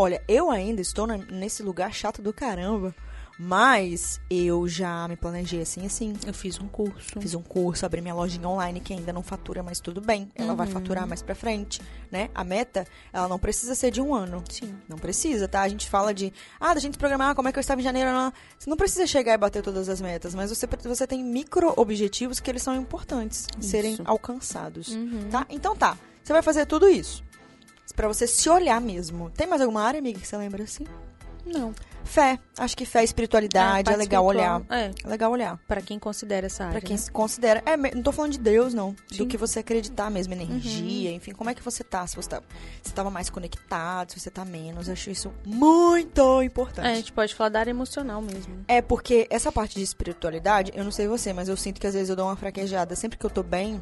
Olha, 0.00 0.22
eu 0.26 0.50
ainda 0.50 0.80
estou 0.80 1.06
nesse 1.06 1.62
lugar 1.62 1.92
chato 1.92 2.22
do 2.22 2.32
caramba, 2.32 2.94
mas 3.38 4.18
eu 4.30 4.66
já 4.66 5.06
me 5.06 5.14
planejei 5.14 5.60
assim, 5.60 5.84
assim. 5.84 6.14
Eu 6.26 6.32
fiz 6.32 6.58
um 6.58 6.66
curso. 6.66 7.20
Fiz 7.20 7.34
um 7.34 7.42
curso, 7.42 7.84
abri 7.84 8.00
minha 8.00 8.14
lojinha 8.14 8.48
online 8.48 8.80
que 8.80 8.94
ainda 8.94 9.12
não 9.12 9.22
fatura, 9.22 9.62
mas 9.62 9.78
tudo 9.78 10.00
bem. 10.00 10.30
Ela 10.34 10.52
Uhum. 10.52 10.56
vai 10.56 10.66
faturar 10.66 11.06
mais 11.06 11.20
pra 11.20 11.34
frente, 11.34 11.82
né? 12.10 12.30
A 12.34 12.42
meta, 12.42 12.86
ela 13.12 13.28
não 13.28 13.38
precisa 13.38 13.74
ser 13.74 13.90
de 13.90 14.00
um 14.00 14.14
ano. 14.14 14.42
Sim. 14.48 14.74
Não 14.88 14.96
precisa, 14.96 15.46
tá? 15.46 15.60
A 15.60 15.68
gente 15.68 15.86
fala 15.86 16.14
de, 16.14 16.32
ah, 16.58 16.72
da 16.72 16.80
gente 16.80 16.96
programar 16.96 17.34
como 17.34 17.48
é 17.48 17.52
que 17.52 17.58
eu 17.58 17.60
estava 17.60 17.80
em 17.82 17.84
janeiro. 17.84 18.10
Não. 18.10 18.32
Você 18.58 18.70
não 18.70 18.78
precisa 18.78 19.06
chegar 19.06 19.34
e 19.34 19.36
bater 19.38 19.62
todas 19.62 19.86
as 19.90 20.00
metas, 20.00 20.34
mas 20.34 20.48
você, 20.48 20.66
você 20.84 21.06
tem 21.06 21.22
micro 21.22 21.74
objetivos 21.76 22.40
que 22.40 22.50
eles 22.50 22.62
são 22.62 22.74
importantes 22.74 23.46
de 23.58 23.66
serem 23.66 23.92
Isso. 23.94 24.02
alcançados, 24.06 24.94
Uhum. 24.94 25.28
tá? 25.30 25.46
Então 25.50 25.76
tá, 25.76 25.98
você 26.24 26.32
vai 26.32 26.40
fazer 26.42 26.64
tudo 26.64 26.88
isso. 26.88 27.22
Pra 27.94 28.08
você 28.08 28.26
se 28.26 28.48
olhar 28.48 28.80
mesmo. 28.80 29.30
Tem 29.30 29.46
mais 29.46 29.60
alguma 29.60 29.82
área, 29.82 29.98
amiga, 29.98 30.18
que 30.20 30.26
você 30.26 30.36
lembra 30.36 30.62
assim? 30.64 30.84
Não. 31.44 31.74
Fé. 32.04 32.38
Acho 32.58 32.76
que 32.76 32.84
fé 32.84 33.02
espiritualidade 33.04 33.90
Ah, 33.90 33.92
é 33.92 33.96
legal 33.96 34.24
parte 34.24 34.36
olhar. 34.38 34.60
espiritual. 34.60 34.78
É, 34.80 34.90
É 35.04 35.08
legal 35.08 35.30
olhar. 35.32 35.58
pra 35.68 35.80
quem 35.80 35.98
considera 35.98 36.46
essa 36.46 36.64
área. 36.64 36.72
Pra 36.78 36.80
quem 36.86 36.96
né? 36.96 37.02
se 37.02 37.10
considera. 37.10 37.62
É, 37.66 37.76
não 37.76 38.02
tô 38.02 38.10
falando 38.12 38.32
de 38.32 38.38
Deus, 38.38 38.74
não. 38.74 38.92
Do 38.92 39.14
Sim. 39.14 39.22
Uhum. 39.22 39.28
que 39.28 39.36
você 39.36 39.58
acreditar 39.60 40.10
mesmo, 40.10 40.32
energia, 40.34 41.10
enfim, 41.12 41.32
como 41.32 41.48
é 41.50 41.54
que 41.54 41.62
você 41.62 41.82
tá? 41.84 42.06
Se 42.06 42.16
você 42.16 42.28
tá, 42.28 42.42
se 42.82 42.92
tava 42.92 43.10
mais 43.10 43.30
conectado, 43.30 44.12
se 44.12 44.20
você 44.20 44.30
tá 44.30 44.44
menos. 44.44 44.88
Eu 44.88 44.92
acho 44.94 45.10
isso 45.10 45.32
muito 45.44 46.42
importante. 46.42 46.86
É, 46.86 46.92
a 46.92 46.94
gente 46.94 47.12
pode 47.12 47.34
falar 47.34 47.50
da 47.50 47.60
área 47.60 47.70
emocional 47.70 48.20
mesmo. 48.22 48.64
É 48.68 48.80
porque 48.82 49.26
essa 49.30 49.50
parte 49.52 49.74
de 49.76 49.82
espiritualidade, 49.82 50.72
eu 50.74 50.84
não 50.84 50.90
sei 50.92 51.06
você, 51.06 51.32
mas 51.32 51.48
eu 51.48 51.56
sinto 51.56 51.80
que 51.80 51.86
às 51.86 51.94
vezes 51.94 52.08
eu 52.10 52.16
dou 52.16 52.26
uma 52.26 52.36
fraquejada. 52.36 52.94
Sempre 52.96 53.18
que 53.18 53.24
eu 53.26 53.30
tô 53.30 53.42
bem, 53.42 53.80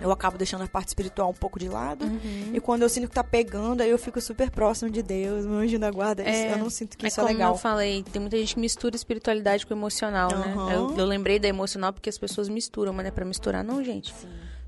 eu 0.00 0.10
acabo 0.10 0.38
deixando 0.38 0.62
a 0.64 0.66
parte 0.66 0.88
espiritual 0.88 1.30
um 1.30 1.34
pouco 1.34 1.58
de 1.58 1.68
lado. 1.68 2.04
Uhum. 2.04 2.50
E 2.54 2.60
quando 2.60 2.82
eu 2.82 2.88
sinto 2.88 3.08
que 3.08 3.14
tá 3.14 3.22
pegando, 3.24 3.82
aí 3.82 3.90
eu 3.90 3.98
fico 3.98 4.20
super 4.20 4.50
próximo 4.50 4.90
de 4.90 5.02
Deus, 5.02 5.44
meu 5.46 5.56
anjo 5.56 5.78
da 5.78 5.90
guarda. 5.90 6.22
É, 6.22 6.52
eu 6.52 6.58
não 6.58 6.70
sinto 6.70 6.96
que 6.96 7.04
é 7.06 7.08
isso 7.08 7.20
é 7.20 7.22
como 7.24 7.32
legal. 7.34 7.52
eu 7.54 7.58
falei, 7.58 8.02
tem 8.02 8.20
muita 8.20 8.36
gente 8.38 8.54
que 8.54 8.60
mistura 8.60 8.96
espiritualidade 8.96 9.66
com 9.66 9.74
emocional, 9.74 10.30
né? 10.30 10.52
Aham. 10.56 10.72
Eu, 10.72 10.96
eu 10.96 11.04
lembrei 11.06 11.38
da 11.38 11.48
emocional 11.48 11.92
porque 11.92 12.08
as 12.08 12.18
pessoas 12.18 12.48
misturam, 12.48 12.92
mas 12.92 13.04
não 13.04 13.08
é 13.08 13.12
pra 13.12 13.24
misturar, 13.24 13.62
não, 13.62 13.82
gente. 13.84 14.14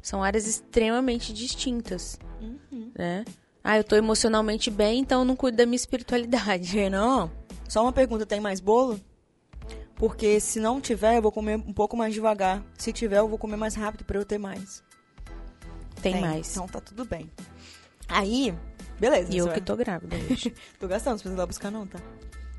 São 0.03 0.23
áreas 0.23 0.47
extremamente 0.47 1.33
distintas, 1.33 2.19
Uhum. 2.41 2.91
né? 2.99 3.25
Ah, 3.65 3.77
eu 3.79 3.85
tô 3.85 3.95
emocionalmente 3.95 4.69
bem, 4.71 4.99
então 4.99 5.21
eu 5.21 5.25
não 5.25 5.37
cuido 5.37 5.57
da 5.57 5.65
minha 5.65 5.77
espiritualidade. 5.77 6.67
Renan, 6.77 7.31
só 7.69 7.83
uma 7.83 7.93
pergunta: 7.93 8.27
tem 8.27 8.41
mais 8.41 8.59
bolo? 8.61 9.01
Porque 9.95 10.41
se 10.41 10.59
não 10.59 10.81
tiver, 10.81 11.19
eu 11.19 11.23
vou 11.23 11.31
comer 11.31 11.57
um 11.57 11.73
pouco 11.73 11.97
mais 11.97 12.13
devagar. 12.13 12.61
Se 12.77 12.93
tiver, 12.93 13.19
eu 13.19 13.29
vou 13.29 13.39
comer 13.39 13.57
mais 13.57 13.77
rápido 13.77 14.05
pra 14.05 14.19
eu 14.19 14.25
ter 14.25 14.39
mais. 14.39 14.83
Tem, 16.03 16.21
mais. 16.21 16.51
Então 16.53 16.67
tá 16.67 16.81
tudo 16.81 17.05
bem. 17.05 17.31
Aí, 18.09 18.55
beleza. 18.99 19.33
E 19.33 19.39
eu 19.39 19.45
você 19.47 19.51
que 19.55 19.59
vai- 19.61 19.65
tô 19.67 19.77
grávida 19.77 20.17
hoje. 20.31 20.55
Tô 20.79 20.87
gastando, 20.89 21.13
não 21.15 21.19
precisa 21.19 21.35
ir 21.35 21.39
lá 21.39 21.47
buscar 21.47 21.71
não, 21.71 21.87
tá? 21.87 21.99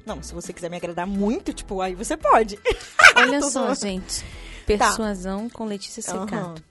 Não, 0.05 0.21
se 0.21 0.33
você 0.33 0.51
quiser 0.51 0.69
me 0.69 0.77
agradar 0.77 1.07
muito, 1.07 1.53
tipo, 1.53 1.79
aí 1.81 1.95
você 1.95 2.17
pode. 2.17 2.59
Olha 3.15 3.41
só, 3.41 3.49
zoando. 3.49 3.75
gente. 3.75 4.25
Persuasão 4.65 5.49
com 5.49 5.65
Letícia. 5.65 6.01
Secato. 6.01 6.61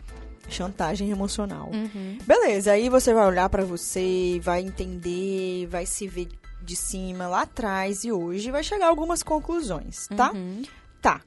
Chantagem 0.48 1.10
emocional. 1.10 1.70
Uhum. 1.72 2.18
Beleza, 2.26 2.72
aí 2.72 2.88
você 2.88 3.14
vai 3.14 3.26
olhar 3.26 3.48
pra 3.48 3.64
você, 3.64 4.38
vai 4.42 4.60
entender, 4.60 5.66
vai 5.68 5.86
se 5.86 6.06
ver 6.06 6.28
de 6.60 6.76
cima 6.76 7.26
lá 7.26 7.42
atrás 7.42 8.04
e 8.04 8.12
hoje 8.12 8.50
vai 8.50 8.62
chegar 8.62 8.86
a 8.86 8.88
algumas 8.88 9.22
conclusões, 9.22 10.06
tá? 10.08 10.32
Uhum. 10.32 10.62
Tá. 11.00 11.20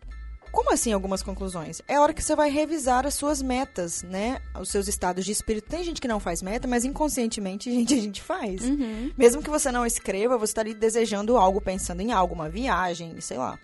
Como 0.56 0.72
assim 0.72 0.94
algumas 0.94 1.22
conclusões? 1.22 1.82
É 1.86 2.00
hora 2.00 2.14
que 2.14 2.24
você 2.24 2.34
vai 2.34 2.50
revisar 2.50 3.06
as 3.06 3.16
suas 3.16 3.42
metas, 3.42 4.04
né? 4.04 4.40
Os 4.58 4.70
seus 4.70 4.88
estados 4.88 5.26
de 5.26 5.34
espírito. 5.34 5.68
Tem 5.68 5.84
gente 5.84 6.00
que 6.00 6.08
não 6.08 6.18
faz 6.18 6.42
meta, 6.42 6.66
mas 6.66 6.86
inconscientemente, 6.86 7.70
gente, 7.76 7.94
a 7.94 7.98
gente 7.98 8.22
faz. 8.22 8.64
Uhum. 8.64 9.12
Mesmo 9.18 9.44
que 9.44 9.50
você 9.50 9.70
não 9.70 9.86
escreva, 9.86 10.38
você 10.38 10.52
está 10.52 10.62
ali 10.62 10.74
desejando 10.74 11.36
algo, 11.36 11.60
pensando 11.60 12.00
em 12.00 12.14
algo, 12.14 12.34
uma 12.34 12.48
viagem, 12.48 13.20
sei 13.20 13.38
lá. 13.38 13.60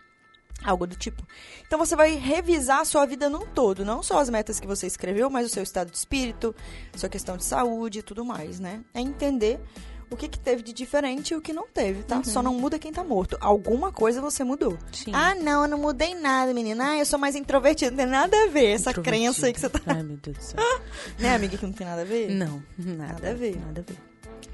Algo 0.65 0.85
do 0.85 0.93
tipo. 0.97 1.25
Então 1.65 1.79
você 1.79 1.95
vai 1.95 2.15
revisar 2.15 2.81
a 2.81 2.85
sua 2.85 3.05
vida 3.05 3.29
num 3.29 3.47
todo, 3.47 3.85
não 3.85 4.03
só 4.03 4.19
as 4.19 4.29
metas 4.29 4.59
que 4.59 4.67
você 4.67 4.85
escreveu, 4.85 5.29
mas 5.29 5.45
o 5.45 5.49
seu 5.49 5.63
estado 5.63 5.89
de 5.89 5.97
espírito, 5.97 6.53
sua 6.93 7.07
questão 7.07 7.37
de 7.37 7.45
saúde 7.45 7.99
e 7.99 8.03
tudo 8.03 8.25
mais, 8.25 8.59
né? 8.59 8.81
É 8.93 8.99
entender 8.99 9.61
o 10.11 10.15
que, 10.17 10.27
que 10.27 10.37
teve 10.37 10.61
de 10.61 10.73
diferente 10.73 11.33
e 11.33 11.37
o 11.37 11.41
que 11.41 11.53
não 11.53 11.65
teve, 11.67 12.03
tá? 12.03 12.21
Só 12.23 12.43
não 12.43 12.53
muda 12.53 12.77
quem 12.77 12.91
tá 12.91 13.03
morto. 13.03 13.37
Alguma 13.39 13.91
coisa 13.93 14.19
você 14.19 14.43
mudou. 14.43 14.77
Sim. 14.91 15.11
Ah, 15.15 15.33
não, 15.33 15.63
eu 15.63 15.69
não 15.69 15.77
mudei 15.77 16.13
nada, 16.13 16.53
menina. 16.53 16.91
Ah, 16.91 16.97
eu 16.97 17.05
sou 17.05 17.17
mais 17.17 17.35
introvertida. 17.35 17.91
Não 17.91 17.97
tem 17.97 18.05
nada 18.07 18.43
a 18.43 18.47
ver 18.47 18.73
essa 18.73 18.93
crença 18.93 19.47
aí 19.47 19.53
que 19.53 19.59
você 19.61 19.69
tá. 19.69 19.79
Ai, 19.85 20.03
meu 20.03 20.17
Deus 20.17 20.37
do 20.37 20.43
céu. 20.43 20.59
Né, 21.17 21.33
amiga, 21.33 21.57
que 21.57 21.65
não 21.65 21.73
tem 21.73 21.87
nada 21.87 22.01
a 22.01 22.05
ver? 22.05 22.29
Não, 22.29 22.61
nada, 22.77 23.13
Nada 23.13 23.31
a 23.31 23.33
ver. 23.33 23.55
Nada 23.55 23.81
a 23.81 23.91
ver. 23.91 23.97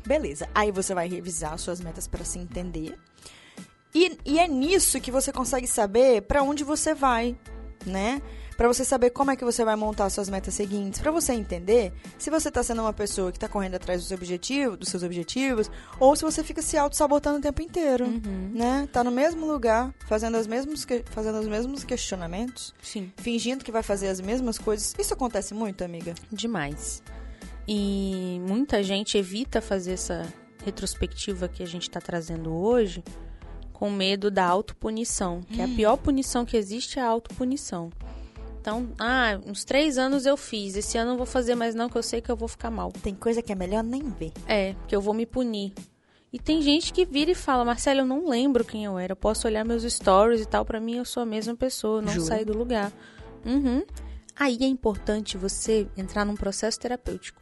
Beleza. 0.06 0.48
Aí 0.54 0.72
você 0.72 0.94
vai 0.94 1.08
revisar 1.08 1.58
suas 1.58 1.82
metas 1.82 2.08
para 2.08 2.24
se 2.24 2.38
entender. 2.38 2.98
E, 3.96 4.18
e 4.26 4.40
é 4.40 4.48
nisso 4.48 5.02
que 5.02 5.10
você 5.10 5.32
consegue 5.32 5.66
saber 5.66 6.22
para 6.22 6.44
onde 6.44 6.64
você 6.64 6.94
vai, 6.94 7.36
né? 7.88 8.22
Para 8.56 8.68
você 8.68 8.84
saber 8.84 9.12
como 9.12 9.30
é 9.30 9.36
que 9.36 9.46
você 9.46 9.64
vai 9.64 9.76
montar 9.76 10.10
suas 10.10 10.28
metas 10.30 10.54
seguintes, 10.56 11.00
para 11.00 11.12
você 11.12 11.32
entender 11.34 11.94
se 12.18 12.32
você 12.32 12.50
tá 12.50 12.64
sendo 12.64 12.82
uma 12.82 12.92
pessoa 12.94 13.32
que 13.32 13.38
tá 13.38 13.48
correndo 13.48 13.76
atrás 13.76 14.02
dos 14.02 14.12
objetivos, 14.12 14.78
dos 14.80 14.90
seus 14.90 15.04
objetivos, 15.04 15.70
ou 16.00 16.16
se 16.16 16.24
você 16.24 16.44
fica 16.44 16.62
se 16.64 16.76
auto-sabotando 16.76 17.38
o 17.38 17.42
tempo 17.42 17.62
inteiro, 17.62 18.06
Uhum. 18.06 18.52
né? 18.56 18.90
Tá 18.92 19.04
no 19.04 19.12
mesmo 19.12 19.46
lugar, 19.46 19.94
fazendo, 20.08 20.38
as 20.38 20.48
mesmos 20.48 20.86
que- 20.86 21.04
fazendo 21.12 21.38
os 21.40 21.48
mesmos 21.48 21.84
questionamentos, 21.84 22.74
Sim. 22.82 23.12
fingindo 23.18 23.64
que 23.64 23.72
vai 23.72 23.84
fazer 23.84 24.08
as 24.08 24.20
mesmas 24.20 24.58
coisas. 24.58 24.96
Isso 24.98 25.14
acontece 25.14 25.54
muito, 25.54 25.84
amiga? 25.84 26.16
Demais. 26.32 27.04
E 27.68 28.42
muita 28.48 28.82
gente 28.82 29.18
evita 29.18 29.62
fazer 29.62 29.94
essa 29.94 30.26
retrospectiva 30.66 31.48
que 31.48 31.62
a 31.62 31.66
gente 31.68 31.84
está 31.84 32.00
trazendo 32.02 32.54
hoje 32.54 33.04
com 33.78 33.92
medo 33.92 34.32
da 34.32 34.44
autopunição. 34.44 35.42
Que 35.42 35.62
a 35.62 35.68
pior 35.68 35.98
punição 35.98 36.44
que 36.44 36.58
existe 36.58 36.98
é 36.98 37.02
a 37.04 37.08
autopunição. 37.08 37.92
Então, 38.60 38.90
ah, 38.98 39.40
uns 39.46 39.64
três 39.64 40.00
anos 40.00 40.26
eu 40.26 40.36
fiz. 40.36 40.76
Esse 40.76 40.98
ano 40.98 41.10
eu 41.10 41.12
não 41.12 41.18
vou 41.18 41.28
fazer 41.28 41.54
mais 41.54 41.76
não, 41.76 41.88
que 41.88 41.96
eu 41.96 42.02
sei 42.02 42.20
que 42.20 42.32
eu 42.32 42.36
vou 42.36 42.48
ficar 42.48 42.72
mal. 42.72 42.92
Tem 42.92 43.14
coisa 43.14 43.40
que 43.40 43.52
é 43.52 43.56
melhor 43.56 43.84
nem 43.84 44.02
ver. 44.02 44.34
É, 44.48 44.76
que 44.88 44.96
eu 44.96 45.00
vou 45.00 45.14
me 45.14 45.28
punir. 45.28 45.74
E 46.34 46.40
tem 46.40 46.60
gente 46.60 46.92
que 46.92 47.06
vira 47.06 47.30
e 47.30 47.36
fala, 47.36 47.64
Marcelo, 47.64 48.00
eu 48.00 48.06
não 48.08 48.28
lembro 48.28 48.66
quem 48.66 48.84
eu 48.84 48.98
era. 48.98 49.12
Eu 49.12 49.16
posso 49.16 49.48
olhar 49.48 49.64
meus 49.64 49.84
stories 49.84 50.42
e 50.42 50.48
tal, 50.48 50.66
pra 50.66 50.80
mim 50.80 50.96
eu 50.96 51.06
sou 51.06 51.22
a 51.22 51.26
mesma 51.26 51.56
pessoa, 51.56 52.00
eu 52.00 52.02
não 52.02 52.14
Jura? 52.14 52.26
saí 52.26 52.44
do 52.44 52.58
lugar. 52.58 52.92
Uhum. 53.46 53.84
Aí 54.36 54.58
é 54.60 54.66
importante 54.66 55.38
você 55.38 55.88
entrar 55.96 56.26
num 56.26 56.36
processo 56.36 56.80
terapêutico. 56.80 57.40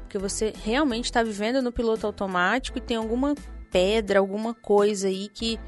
Porque 0.00 0.16
você 0.16 0.54
realmente 0.64 1.04
está 1.04 1.22
vivendo 1.22 1.60
no 1.60 1.70
piloto 1.70 2.06
automático 2.06 2.78
e 2.78 2.80
tem 2.80 2.96
alguma 2.96 3.34
pedra, 3.74 4.20
alguma 4.20 4.54
coisa 4.54 5.08
aí 5.08 5.28
que 5.28 5.58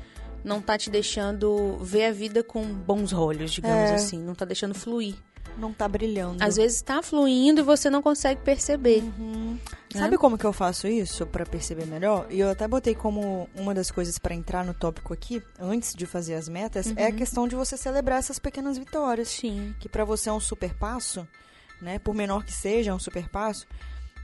não 0.44 0.62
tá 0.62 0.78
te 0.78 0.88
deixando 0.88 1.76
ver 1.82 2.04
a 2.06 2.12
vida 2.12 2.44
com 2.44 2.62
bons 2.64 3.12
olhos, 3.12 3.50
digamos 3.50 3.90
É. 3.90 3.94
assim. 3.94 4.22
Não 4.22 4.32
tá 4.32 4.44
deixando 4.44 4.74
fluir. 4.76 5.16
Não 5.58 5.72
tá 5.72 5.88
brilhando. 5.88 6.44
Às 6.44 6.56
vezes 6.56 6.82
tá 6.82 7.02
fluindo 7.02 7.62
e 7.62 7.64
você 7.64 7.88
não 7.90 8.00
consegue 8.02 8.42
perceber. 8.42 9.02
Uhum. 9.18 9.58
né? 9.94 10.00
Sabe 10.00 10.18
como 10.18 10.36
que 10.38 10.44
eu 10.44 10.52
faço 10.52 10.86
isso 10.86 11.26
pra 11.26 11.44
perceber 11.46 11.86
melhor? 11.86 12.26
E 12.30 12.38
eu 12.38 12.50
até 12.50 12.68
botei 12.68 12.94
como 12.94 13.48
uma 13.56 13.72
das 13.74 13.90
coisas 13.90 14.18
pra 14.18 14.34
entrar 14.34 14.64
no 14.64 14.74
tópico 14.74 15.12
aqui, 15.14 15.42
antes 15.58 15.94
de 15.94 16.04
fazer 16.06 16.34
as 16.34 16.48
metas, 16.48 16.92
é 16.94 17.06
a 17.06 17.12
questão 17.12 17.48
de 17.48 17.56
você 17.56 17.76
celebrar 17.76 18.18
essas 18.18 18.38
pequenas 18.38 18.76
vitórias. 18.78 19.28
Sim. 19.28 19.74
Que 19.80 19.88
pra 19.88 20.04
você 20.04 20.28
é 20.28 20.32
um 20.32 20.38
super 20.40 20.74
passo, 20.74 21.26
né? 21.80 21.98
Por 21.98 22.14
menor 22.14 22.44
que 22.44 22.52
seja, 22.52 22.90
é 22.90 22.94
um 22.94 22.98
super 23.00 23.26
passo. 23.30 23.66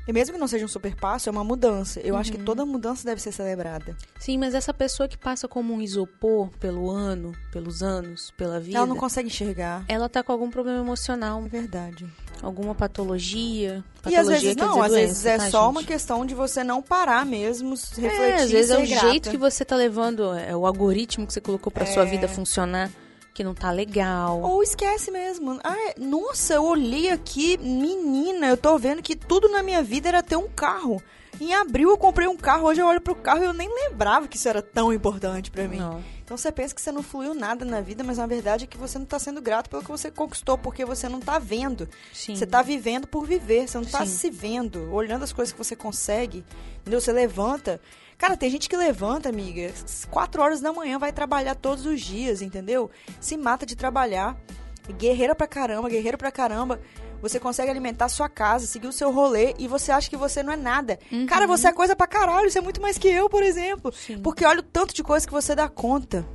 E 0.06 0.12
mesmo 0.12 0.34
que 0.34 0.40
não 0.40 0.48
seja 0.48 0.64
um 0.64 0.68
super 0.68 0.96
passo, 0.96 1.28
é 1.28 1.32
uma 1.32 1.44
mudança. 1.44 2.00
Eu 2.00 2.16
acho 2.16 2.32
que 2.32 2.38
toda 2.38 2.66
mudança 2.66 3.04
deve 3.04 3.20
ser 3.22 3.30
celebrada. 3.32 3.96
Sim, 4.18 4.36
mas 4.38 4.54
essa 4.54 4.74
pessoa 4.74 5.08
que 5.08 5.16
passa 5.16 5.46
como 5.46 5.72
um 5.72 5.80
isopor 5.80 6.48
pelo 6.58 6.90
ano, 6.90 7.32
pelos 7.52 7.82
anos, 7.84 8.32
pela 8.36 8.58
vida, 8.58 8.78
Ela 8.78 8.86
não 8.86 8.96
consegue 8.96 9.28
enxergar. 9.28 9.84
ela 9.88 10.08
tá 10.08 10.22
com 10.22 10.32
algum 10.32 10.50
problema 10.50 10.80
emocional, 10.80 11.42
É 11.44 11.48
verdade. 11.48 12.06
alguma 12.42 12.74
patologia. 12.74 13.84
E 14.06 14.16
às 14.16 14.26
Patologia 14.26 14.40
vezes 14.40 14.56
não, 14.56 14.68
dizer 14.74 14.80
às 14.86 14.92
vezes 14.92 15.22
doença, 15.22 15.28
é 15.30 15.38
tá, 15.38 15.50
só 15.50 15.60
gente? 15.66 15.70
uma 15.70 15.84
questão 15.84 16.26
de 16.26 16.34
você 16.34 16.64
não 16.64 16.82
parar 16.82 17.24
mesmo, 17.24 17.70
refletir. 17.70 18.04
É, 18.20 18.42
às 18.42 18.50
vezes 18.50 18.70
é 18.72 18.78
o 18.78 18.86
grata. 18.88 19.08
jeito 19.08 19.30
que 19.30 19.36
você 19.38 19.64
tá 19.64 19.76
levando, 19.76 20.34
é 20.34 20.56
o 20.56 20.66
algoritmo 20.66 21.26
que 21.26 21.32
você 21.32 21.40
colocou 21.40 21.70
pra 21.70 21.86
sua 21.86 22.02
É. 22.02 22.06
vida 22.06 22.26
funcionar, 22.26 22.90
que 23.34 23.42
não 23.44 23.54
tá 23.54 23.70
legal. 23.70 24.40
Ou 24.40 24.62
esquece 24.62 25.10
mesmo. 25.10 25.58
Ah, 25.64 25.94
nossa, 25.98 26.54
eu 26.54 26.64
olhei 26.64 27.10
aqui, 27.10 27.56
menina, 27.58 28.48
eu 28.48 28.56
tô 28.56 28.78
vendo 28.78 29.02
que 29.02 29.16
tudo 29.16 29.48
na 29.48 29.62
minha 29.62 29.82
vida 29.82 30.08
era 30.08 30.22
ter 30.22 30.36
um 30.36 30.48
carro. 30.48 31.02
Em 31.40 31.54
abril 31.54 31.90
eu 31.90 31.98
comprei 31.98 32.28
um 32.28 32.36
carro, 32.36 32.66
hoje 32.66 32.80
eu 32.80 32.86
olho 32.86 33.00
pro 33.00 33.14
carro 33.14 33.42
e 33.42 33.46
eu 33.46 33.52
nem 33.52 33.68
lembrava 33.68 34.28
que 34.28 34.36
isso 34.36 34.48
era 34.48 34.60
tão 34.60 34.92
importante 34.92 35.50
pra 35.50 35.66
mim. 35.66 35.78
Não. 35.78 36.02
Então 36.32 36.38
você 36.38 36.50
pensa 36.50 36.74
que 36.74 36.80
você 36.80 36.90
não 36.90 37.02
fluiu 37.02 37.34
nada 37.34 37.62
na 37.62 37.82
vida, 37.82 38.02
mas 38.02 38.16
na 38.16 38.26
verdade 38.26 38.64
é 38.64 38.66
que 38.66 38.78
você 38.78 38.98
não 38.98 39.04
tá 39.04 39.18
sendo 39.18 39.38
grato 39.42 39.68
pelo 39.68 39.82
que 39.82 39.90
você 39.90 40.10
conquistou, 40.10 40.56
porque 40.56 40.82
você 40.82 41.06
não 41.06 41.20
tá 41.20 41.38
vendo. 41.38 41.86
Sim. 42.10 42.34
Você 42.34 42.46
tá 42.46 42.62
vivendo 42.62 43.06
por 43.06 43.26
viver, 43.26 43.68
você 43.68 43.76
não 43.76 43.84
tá 43.84 44.06
Sim. 44.06 44.12
se 44.12 44.30
vendo, 44.30 44.90
olhando 44.94 45.24
as 45.24 45.30
coisas 45.30 45.52
que 45.52 45.58
você 45.58 45.76
consegue. 45.76 46.42
Entendeu? 46.80 47.02
Você 47.02 47.12
levanta. 47.12 47.78
Cara, 48.16 48.34
tem 48.34 48.48
gente 48.48 48.66
que 48.66 48.74
levanta, 48.78 49.28
amiga, 49.28 49.70
4 50.10 50.40
horas 50.40 50.62
da 50.62 50.72
manhã, 50.72 50.98
vai 50.98 51.12
trabalhar 51.12 51.54
todos 51.54 51.84
os 51.84 52.00
dias, 52.00 52.40
entendeu? 52.40 52.90
Se 53.20 53.36
mata 53.36 53.66
de 53.66 53.76
trabalhar. 53.76 54.34
Guerreira 54.96 55.34
pra 55.34 55.46
caramba, 55.46 55.90
guerreiro 55.90 56.16
pra 56.16 56.32
caramba. 56.32 56.80
Você 57.22 57.38
consegue 57.38 57.70
alimentar 57.70 58.08
sua 58.08 58.28
casa, 58.28 58.66
seguir 58.66 58.88
o 58.88 58.92
seu 58.92 59.12
rolê 59.12 59.54
e 59.56 59.68
você 59.68 59.92
acha 59.92 60.10
que 60.10 60.16
você 60.16 60.42
não 60.42 60.52
é 60.52 60.56
nada. 60.56 60.98
Uhum. 61.10 61.24
Cara, 61.24 61.46
você 61.46 61.68
é 61.68 61.72
coisa 61.72 61.94
pra 61.94 62.08
caralho, 62.08 62.50
você 62.50 62.58
é 62.58 62.62
muito 62.62 62.82
mais 62.82 62.98
que 62.98 63.06
eu, 63.06 63.30
por 63.30 63.44
exemplo. 63.44 63.92
Sim. 63.92 64.18
Porque 64.18 64.44
olha 64.44 64.58
o 64.58 64.64
tanto 64.64 64.92
de 64.92 65.04
coisa 65.04 65.24
que 65.24 65.32
você 65.32 65.54
dá 65.54 65.68
conta. 65.68 66.26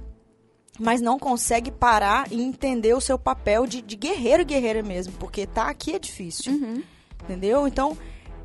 Mas 0.79 1.01
não 1.01 1.19
consegue 1.19 1.71
parar 1.71 2.31
e 2.31 2.41
entender 2.41 2.93
o 2.93 3.01
seu 3.01 3.19
papel 3.19 3.67
de, 3.67 3.81
de 3.81 3.95
guerreiro 3.97 4.45
guerreira 4.45 4.81
mesmo. 4.81 5.11
Porque 5.19 5.45
tá 5.45 5.67
aqui 5.67 5.93
é 5.93 5.99
difícil. 5.99 6.53
Uhum. 6.53 6.81
Entendeu? 7.23 7.67
Então, 7.67 7.97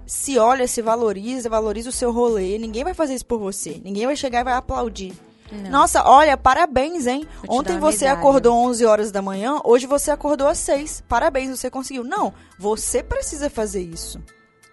se 0.05 0.37
olha, 0.37 0.67
se 0.67 0.83
valoriza, 0.83 1.49
valoriza 1.49 1.91
o 1.91 1.93
seu 1.93 2.11
rolê. 2.11 2.59
Ninguém 2.59 2.83
vai 2.83 2.95
fazer 2.95 3.15
isso 3.15 3.27
por 3.27 3.39
você. 3.39 3.81
Ninguém 3.85 4.07
vai 4.07 4.17
chegar 4.17 4.41
e 4.41 4.45
vai 4.45 4.55
aplaudir. 4.55 5.13
Não. 5.53 5.71
Nossa, 5.71 6.03
olha, 6.09 6.37
parabéns, 6.37 7.07
hein? 7.07 7.29
Ontem 7.49 7.79
você 7.79 8.07
medalha. 8.07 8.19
acordou 8.21 8.55
11 8.57 8.85
horas 8.87 9.13
da 9.13 9.21
manhã, 9.21 9.61
hoje 9.65 9.87
você 9.87 10.11
acordou 10.11 10.49
às 10.49 10.59
6. 10.59 11.03
Parabéns, 11.09 11.51
você 11.59 11.69
conseguiu. 11.71 12.03
Não, 12.05 12.33
você 12.59 13.03
precisa 13.03 13.51
fazer 13.51 13.83
isso. 13.83 14.19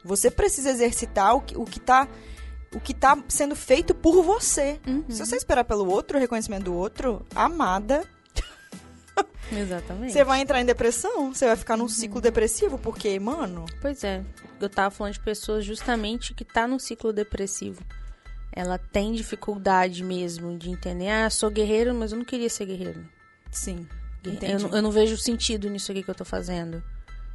Você 0.05 0.31
precisa 0.31 0.69
exercitar 0.69 1.35
o 1.35 1.41
que, 1.41 1.57
o 1.57 1.65
que 1.65 1.79
tá 1.79 2.07
o 2.73 2.79
que 2.79 2.93
tá 2.93 3.17
sendo 3.27 3.55
feito 3.55 3.93
por 3.95 4.21
você. 4.23 4.79
Uhum. 4.87 5.03
Se 5.09 5.25
você 5.25 5.35
esperar 5.35 5.63
pelo 5.65 5.89
outro, 5.89 6.17
o 6.17 6.21
reconhecimento 6.21 6.65
do 6.65 6.73
outro, 6.75 7.25
amada, 7.35 8.03
Exatamente. 9.51 10.13
você 10.13 10.23
vai 10.23 10.41
entrar 10.41 10.61
em 10.61 10.65
depressão, 10.65 11.33
você 11.33 11.47
vai 11.47 11.55
ficar 11.55 11.73
Uhum. 11.73 11.81
num 11.81 11.87
ciclo 11.89 12.21
depressivo, 12.21 12.77
porque, 12.77 13.19
mano, 13.19 13.65
Pois 13.81 14.03
é. 14.03 14.23
Eu 14.61 14.69
tava 14.69 14.91
falando 14.91 15.13
de 15.13 15.19
pessoas 15.19 15.65
justamente 15.65 16.33
que 16.33 16.45
tá 16.45 16.67
num 16.67 16.77
ciclo 16.79 17.11
depressivo. 17.11 17.81
Ela 18.51 18.77
tem 18.77 19.13
dificuldade 19.13 20.03
mesmo 20.03 20.57
de 20.57 20.69
entender, 20.69 21.09
ah, 21.09 21.29
sou 21.29 21.49
guerreiro, 21.49 21.93
mas 21.93 22.11
eu 22.11 22.17
não 22.17 22.25
queria 22.25 22.49
ser 22.49 22.65
guerreiro. 22.65 23.07
sim. 23.51 23.87
Eu 24.41 24.59
não, 24.59 24.75
eu 24.75 24.81
não 24.81 24.91
vejo 24.91 25.15
sentido 25.17 25.69
nisso 25.69 25.91
aqui 25.93 26.03
que 26.03 26.09
eu 26.09 26.15
tô 26.15 26.25
fazendo. 26.25 26.83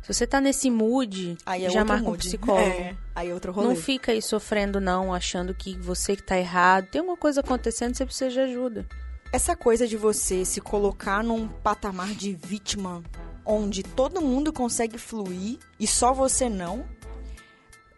Se 0.02 0.12
você 0.12 0.26
tá 0.26 0.38
nesse 0.38 0.71
mood, 0.71 1.38
Aí 1.47 1.64
é 1.64 1.71
já 1.71 1.83
marca 1.83 2.04
um 2.04 2.11
mood. 2.11 2.26
psicólogo. 2.26 2.62
É, 2.62 2.94
aí 3.14 3.30
é 3.30 3.35
outro 3.35 3.52
rolê. 3.52 3.68
Não 3.68 3.75
fica 3.75 4.12
aí 4.12 4.21
sofrendo, 4.21 4.78
não, 4.78 5.14
achando 5.14 5.54
que 5.54 5.78
você 5.78 6.14
que 6.14 6.23
tá 6.23 6.38
errado. 6.38 6.88
Tem 6.90 7.00
uma 7.00 7.16
coisa 7.16 7.40
acontecendo, 7.40 7.97
você 7.97 8.04
precisa 8.04 8.30
de 8.30 8.38
ajuda. 8.40 8.87
Essa 9.33 9.56
coisa 9.56 9.88
de 9.88 9.97
você 9.97 10.44
se 10.44 10.61
colocar 10.61 11.25
num 11.25 11.49
patamar 11.49 12.14
de 12.14 12.35
vítima 12.35 13.02
onde 13.47 13.83
todo 13.83 14.21
mundo 14.21 14.52
consegue 14.52 14.99
fluir 14.99 15.59
e 15.80 15.87
só 15.87 16.12
você 16.12 16.50
não, 16.50 16.85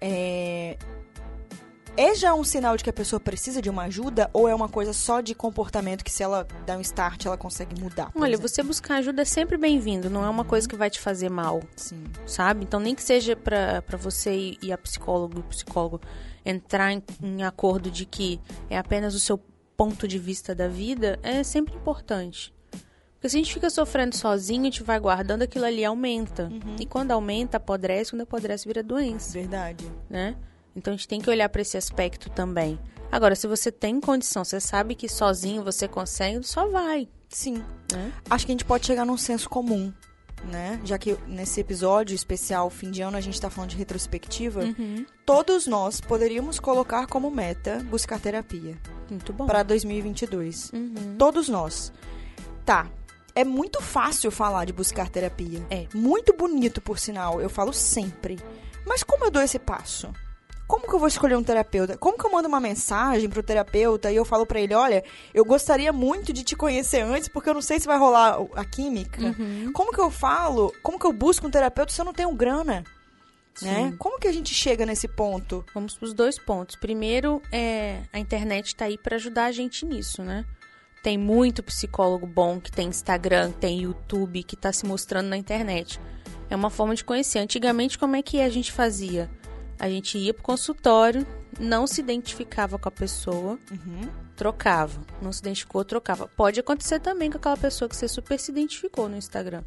é... 0.00 0.78
é 1.96 2.14
já 2.14 2.34
um 2.34 2.44
sinal 2.44 2.76
de 2.76 2.84
que 2.84 2.90
a 2.90 2.92
pessoa 2.92 3.18
precisa 3.18 3.60
de 3.62 3.70
uma 3.70 3.84
ajuda 3.84 4.28
ou 4.32 4.48
é 4.48 4.54
uma 4.54 4.68
coisa 4.68 4.92
só 4.92 5.20
de 5.20 5.34
comportamento 5.34 6.04
que 6.04 6.10
se 6.12 6.22
ela 6.22 6.46
dá 6.66 6.76
um 6.76 6.80
start 6.80 7.24
ela 7.24 7.36
consegue 7.36 7.80
mudar? 7.80 8.10
Olha, 8.14 8.34
exemplo? 8.34 8.48
você 8.48 8.62
buscar 8.62 8.96
ajuda 8.96 9.22
é 9.22 9.24
sempre 9.24 9.56
bem-vindo, 9.56 10.10
não 10.10 10.24
é 10.24 10.28
uma 10.28 10.44
coisa 10.44 10.68
que 10.68 10.76
vai 10.76 10.90
te 10.90 11.00
fazer 11.00 11.28
mal. 11.30 11.60
Sim. 11.76 12.04
sabe? 12.26 12.64
Então, 12.64 12.78
nem 12.80 12.94
que 12.94 13.02
seja 13.02 13.34
pra 13.36 13.80
pra 13.82 13.96
você 13.96 14.56
e- 14.62 14.72
a 14.72 14.78
psicólogo, 14.78 15.40
o 15.40 15.42
psicólogo 15.44 16.00
entrar 16.44 16.92
em, 16.92 17.02
em 17.22 17.42
acordo 17.44 17.90
de 17.90 18.04
que 18.04 18.40
é 18.70 18.76
apenas 18.78 19.14
o 19.14 19.20
seu 19.20 19.38
ponto 19.76 20.06
de 20.08 20.18
vista 20.18 20.54
da 20.54 20.68
vida, 20.68 21.18
é 21.22 21.42
sempre 21.42 21.74
importante. 21.74 22.54
Porque 23.14 23.28
se 23.30 23.36
a 23.36 23.38
gente 23.38 23.52
fica 23.52 23.68
sofrendo 23.70 24.14
sozinho, 24.16 24.60
a 24.62 24.64
gente 24.64 24.82
vai 24.82 24.98
guardando, 25.00 25.42
aquilo 25.42 25.64
ali 25.64 25.84
aumenta. 25.84 26.50
E 26.78 26.84
quando 26.86 27.10
aumenta, 27.12 27.56
apodrece, 27.56 28.10
quando 28.10 28.22
apodrece, 28.22 28.66
vira 28.68 28.82
doença, 28.82 29.32
Verdade. 29.32 29.90
né? 30.08 30.36
Então, 30.76 30.92
a 30.92 30.96
gente 30.96 31.08
tem 31.08 31.20
que 31.20 31.30
olhar 31.30 31.48
pra 31.48 31.62
esse 31.62 31.76
aspecto 31.76 32.28
também. 32.30 32.78
Agora, 33.10 33.34
se 33.34 33.46
você 33.46 33.72
tem 33.72 33.98
condição, 34.00 34.44
você 34.44 34.60
sabe 34.60 34.94
que 34.94 35.08
sozinho 35.08 35.64
você 35.64 35.88
consegue, 35.88 36.46
só 36.46 36.68
vai, 36.68 37.08
Sim. 37.28 37.64
né? 37.92 38.12
Acho 38.28 38.44
que 38.44 38.52
a 38.52 38.54
gente 38.54 38.64
pode 38.64 38.84
chegar 38.84 39.04
num 39.06 39.16
senso 39.16 39.48
comum, 39.48 39.92
né? 40.44 40.80
Já 40.84 40.98
que 40.98 41.16
nesse 41.26 41.60
episódio 41.60 42.14
especial 42.14 42.68
fim 42.68 42.90
de 42.90 43.00
ano 43.02 43.16
a 43.16 43.20
gente 43.20 43.40
tá 43.40 43.48
falando 43.48 43.70
de 43.70 43.76
retrospectiva, 43.76 44.60
Uhum. 44.64 45.06
todos 45.24 45.66
nós 45.68 46.00
poderíamos 46.00 46.58
colocar 46.58 47.06
como 47.06 47.30
meta 47.30 47.78
buscar 47.88 48.18
terapia 48.20 48.76
Muito 49.08 49.32
bom. 49.32 49.46
para 49.46 49.62
2022. 49.62 50.72
Uhum. 50.74 51.14
Todos 51.16 51.48
nós. 51.48 51.92
Tá. 52.64 52.90
É 53.36 53.44
muito 53.44 53.80
fácil 53.80 54.30
falar 54.30 54.64
de 54.64 54.72
buscar 54.72 55.08
terapia. 55.08 55.64
É. 55.70 55.86
Muito 55.94 56.32
bonito, 56.32 56.80
por 56.80 56.98
sinal. 56.98 57.40
Eu 57.40 57.48
falo 57.48 57.72
sempre. 57.72 58.38
Mas 58.84 59.02
como 59.02 59.24
eu 59.26 59.30
dou 59.30 59.42
esse 59.42 59.58
passo? 59.58 60.10
Como 60.66 60.86
que 60.86 60.94
eu 60.94 60.98
vou 60.98 61.06
escolher 61.06 61.36
um 61.36 61.42
terapeuta? 61.42 61.96
Como 61.96 62.18
que 62.18 62.26
eu 62.26 62.32
mando 62.32 62.48
uma 62.48 62.58
mensagem 62.58 63.28
pro 63.28 63.42
terapeuta 63.42 64.10
e 64.10 64.16
eu 64.16 64.24
falo 64.24 64.44
pra 64.44 64.60
ele, 64.60 64.74
olha, 64.74 65.04
eu 65.32 65.44
gostaria 65.44 65.92
muito 65.92 66.32
de 66.32 66.42
te 66.42 66.56
conhecer 66.56 67.02
antes 67.02 67.28
porque 67.28 67.48
eu 67.48 67.54
não 67.54 67.62
sei 67.62 67.78
se 67.78 67.86
vai 67.86 67.98
rolar 67.98 68.38
a 68.54 68.64
química. 68.64 69.22
Uhum. 69.22 69.70
Como 69.72 69.92
que 69.92 70.00
eu 70.00 70.10
falo? 70.10 70.72
Como 70.82 70.98
que 70.98 71.06
eu 71.06 71.12
busco 71.12 71.46
um 71.46 71.50
terapeuta 71.50 71.92
se 71.92 72.00
eu 72.00 72.04
não 72.04 72.12
tenho 72.12 72.34
grana? 72.34 72.82
Né? 73.62 73.94
Como 73.98 74.18
que 74.18 74.28
a 74.28 74.32
gente 74.32 74.52
chega 74.52 74.84
nesse 74.84 75.08
ponto? 75.08 75.64
Vamos 75.72 75.96
para 75.96 76.06
os 76.06 76.12
dois 76.12 76.38
pontos. 76.38 76.76
Primeiro, 76.76 77.40
é, 77.50 78.02
a 78.12 78.18
internet 78.18 78.66
está 78.66 78.84
aí 78.84 78.98
para 78.98 79.16
ajudar 79.16 79.46
a 79.46 79.52
gente 79.52 79.86
nisso, 79.86 80.22
né? 80.22 80.44
Tem 81.02 81.16
muito 81.16 81.62
psicólogo 81.62 82.26
bom 82.26 82.60
que 82.60 82.70
tem 82.70 82.88
Instagram, 82.88 83.52
tem 83.52 83.82
YouTube, 83.82 84.42
que 84.42 84.56
está 84.56 84.72
se 84.72 84.84
mostrando 84.84 85.28
na 85.28 85.36
internet. 85.36 86.00
É 86.50 86.56
uma 86.56 86.68
forma 86.68 86.94
de 86.94 87.04
conhecer. 87.04 87.38
Antigamente, 87.38 87.98
como 87.98 88.16
é 88.16 88.22
que 88.22 88.40
a 88.40 88.48
gente 88.48 88.72
fazia? 88.72 89.30
A 89.78 89.88
gente 89.88 90.16
ia 90.18 90.32
pro 90.34 90.42
consultório, 90.42 91.26
não 91.58 91.86
se 91.86 92.00
identificava 92.00 92.78
com 92.78 92.88
a 92.88 92.92
pessoa, 92.92 93.58
Uhum. 93.70 94.08
trocava. 94.36 95.00
Não 95.22 95.32
se 95.32 95.40
identificou, 95.40 95.84
trocava. 95.84 96.28
Pode 96.28 96.60
acontecer 96.60 97.00
também 97.00 97.30
com 97.30 97.36
aquela 97.38 97.56
pessoa 97.56 97.88
que 97.88 97.96
você 97.96 98.08
super 98.08 98.38
se 98.38 98.50
identificou 98.50 99.08
no 99.08 99.16
Instagram 99.16 99.62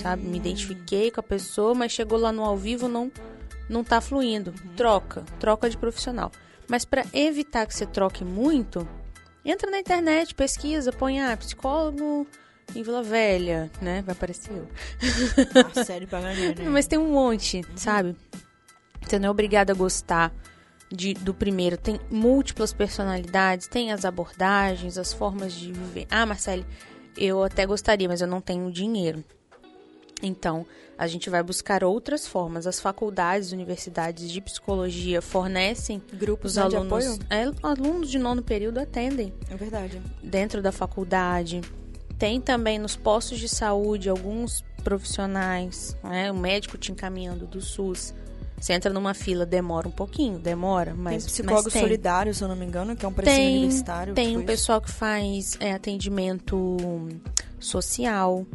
sabe? 0.00 0.22
Me 0.22 0.36
identifiquei 0.36 1.10
com 1.10 1.20
a 1.20 1.22
pessoa, 1.22 1.74
mas 1.74 1.92
chegou 1.92 2.18
lá 2.18 2.32
no 2.32 2.44
ao 2.44 2.56
vivo 2.56 2.88
não 2.88 3.10
não 3.68 3.82
tá 3.82 4.00
fluindo. 4.00 4.54
Troca, 4.76 5.24
troca 5.40 5.68
de 5.68 5.76
profissional. 5.76 6.30
Mas 6.68 6.84
para 6.84 7.04
evitar 7.12 7.66
que 7.66 7.74
você 7.74 7.84
troque 7.84 8.24
muito, 8.24 8.86
entra 9.44 9.68
na 9.70 9.80
internet, 9.80 10.34
pesquisa, 10.34 10.92
põe 10.92 11.20
ah, 11.20 11.36
psicólogo 11.36 12.26
em 12.76 12.82
Vila 12.84 13.02
Velha, 13.02 13.68
né? 13.82 14.02
Vai 14.06 14.12
aparecer 14.14 14.52
eu. 14.52 14.68
Ah, 15.76 15.84
sério 15.84 16.06
pra 16.06 16.20
ganhar, 16.20 16.54
né? 16.54 16.64
Mas 16.70 16.86
tem 16.86 16.96
um 16.98 17.10
monte, 17.12 17.62
sabe? 17.74 18.14
Você 19.06 19.18
não 19.18 19.28
é 19.28 19.30
obrigado 19.30 19.70
a 19.70 19.74
gostar 19.74 20.32
de, 20.90 21.14
do 21.14 21.32
primeiro. 21.32 21.76
Tem 21.76 22.00
múltiplas 22.10 22.72
personalidades, 22.72 23.68
tem 23.68 23.92
as 23.92 24.04
abordagens, 24.04 24.98
as 24.98 25.12
formas 25.12 25.52
de 25.52 25.72
viver. 25.72 26.06
Ah, 26.10 26.26
Marcele, 26.26 26.66
eu 27.16 27.42
até 27.42 27.64
gostaria, 27.64 28.08
mas 28.08 28.20
eu 28.20 28.26
não 28.26 28.40
tenho 28.40 28.70
dinheiro. 28.70 29.22
Então, 30.22 30.66
a 30.98 31.06
gente 31.06 31.28
vai 31.28 31.42
buscar 31.42 31.84
outras 31.84 32.26
formas. 32.26 32.66
As 32.66 32.80
faculdades, 32.80 33.52
universidades 33.52 34.30
de 34.30 34.40
psicologia 34.40 35.20
fornecem 35.20 36.02
Grupos 36.12 36.52
os 36.52 36.56
né, 36.56 36.68
de 36.68 36.76
alunos. 36.76 37.04
apoio? 37.06 37.18
É, 37.30 37.52
alunos 37.62 38.10
de 38.10 38.18
nono 38.18 38.42
período 38.42 38.78
atendem 38.78 39.32
É 39.50 39.56
verdade. 39.56 40.00
dentro 40.22 40.62
da 40.62 40.72
faculdade. 40.72 41.60
Tem 42.18 42.40
também 42.40 42.78
nos 42.78 42.96
postos 42.96 43.38
de 43.38 43.48
saúde 43.48 44.08
alguns 44.08 44.64
profissionais, 44.82 45.96
né? 46.02 46.32
O 46.32 46.34
médico 46.34 46.78
te 46.78 46.90
encaminhando 46.90 47.46
do 47.46 47.60
SUS. 47.60 48.14
Você 48.58 48.72
entra 48.72 48.92
numa 48.92 49.12
fila, 49.12 49.44
demora 49.44 49.86
um 49.86 49.90
pouquinho, 49.90 50.38
demora, 50.38 50.94
mas 50.94 51.24
tem 51.24 51.32
psicólogo 51.32 51.64
mas 51.64 51.72
tem. 51.74 51.82
solidário, 51.82 52.34
se 52.34 52.42
eu 52.42 52.48
não 52.48 52.56
me 52.56 52.64
engano, 52.64 52.96
que 52.96 53.04
é 53.04 53.08
um 53.08 53.12
precinho 53.12 53.36
Tem, 53.36 53.56
universitário. 53.58 54.14
tem 54.14 54.26
tipo 54.28 54.38
um 54.38 54.40
isso. 54.40 54.46
pessoal 54.46 54.80
que 54.80 54.90
faz 54.90 55.56
é, 55.60 55.72
atendimento 55.72 56.76
social. 57.60 58.46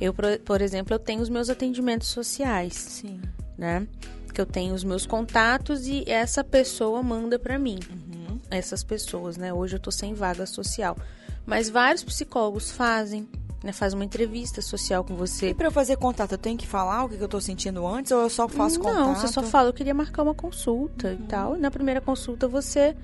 Eu, 0.00 0.14
por, 0.44 0.60
exemplo, 0.60 0.94
eu 0.94 0.98
tenho 0.98 1.20
os 1.20 1.28
meus 1.28 1.48
atendimentos 1.50 2.08
sociais, 2.08 2.74
Sim. 2.74 3.20
né? 3.56 3.86
Que 4.32 4.40
eu 4.40 4.46
tenho 4.46 4.74
os 4.74 4.84
meus 4.84 5.06
contatos 5.06 5.88
e 5.88 6.04
essa 6.06 6.44
pessoa 6.44 7.02
manda 7.02 7.38
pra 7.38 7.58
mim. 7.58 7.80
Uhum. 7.90 8.38
Essas 8.50 8.84
pessoas, 8.84 9.36
né? 9.36 9.52
Hoje 9.52 9.76
eu 9.76 9.80
tô 9.80 9.90
sem 9.90 10.14
vaga 10.14 10.46
social. 10.46 10.96
Mas 11.44 11.68
vários 11.68 12.04
psicólogos 12.04 12.70
fazem, 12.70 13.26
né? 13.62 13.72
Faz 13.72 13.92
uma 13.92 14.04
entrevista 14.04 14.62
social 14.62 15.02
com 15.02 15.16
você. 15.16 15.50
E 15.50 15.54
pra 15.54 15.66
eu 15.66 15.72
fazer 15.72 15.96
contato, 15.96 16.32
eu 16.32 16.38
tenho 16.38 16.56
que 16.56 16.66
falar 16.66 17.04
o 17.04 17.08
que 17.08 17.20
eu 17.20 17.28
tô 17.28 17.40
sentindo 17.40 17.86
antes 17.86 18.12
ou 18.12 18.20
eu 18.22 18.30
só 18.30 18.48
faço 18.48 18.78
contato? 18.78 18.98
Não, 18.98 19.14
você 19.14 19.28
só 19.28 19.42
fala, 19.42 19.68
eu 19.68 19.72
queria 19.72 19.94
marcar 19.94 20.22
uma 20.22 20.34
consulta 20.34 21.12
e 21.12 21.22
tal. 21.24 21.56
E 21.56 21.58
na 21.58 21.70
primeira 21.70 22.00
consulta 22.00 22.46
você 22.46 22.96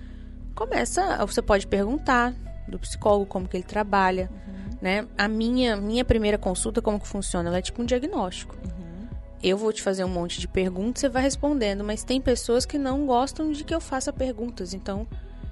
começa, 0.55 1.25
você 1.27 1.43
pode 1.43 1.67
perguntar 1.67 2.33
do 2.69 2.79
psicólogo 2.79 3.27
como 3.27 3.49
que 3.49 3.57
ele 3.57 3.65
trabalha, 3.65 4.31
né? 4.81 5.07
A 5.19 5.29
minha 5.29 5.77
minha 5.77 6.05
primeira 6.05 6.39
consulta 6.39 6.81
como 6.81 7.01
que 7.01 7.09
funciona? 7.09 7.49
Ela 7.49 7.59
é 7.59 7.63
tipo 7.63 7.83
um 7.83 7.85
diagnóstico. 7.85 8.57
Uhum. 8.65 9.09
Eu 9.43 9.59
vou 9.59 9.73
te 9.73 9.83
fazer 9.83 10.05
um 10.05 10.09
monte 10.09 10.41
de 10.41 10.49
perguntas, 10.49 11.01
você 11.01 11.09
vai 11.09 11.23
respondendo, 11.23 11.85
mas 11.85 12.05
tem 12.05 12.21
pessoas 12.21 12.65
que 12.65 12.79
não 12.79 13.05
gostam 13.07 13.53
de 13.53 13.65
que 13.65 13.75
eu 13.75 13.81
faça 13.81 14.13
perguntas, 14.13 14.73
então 14.73 15.07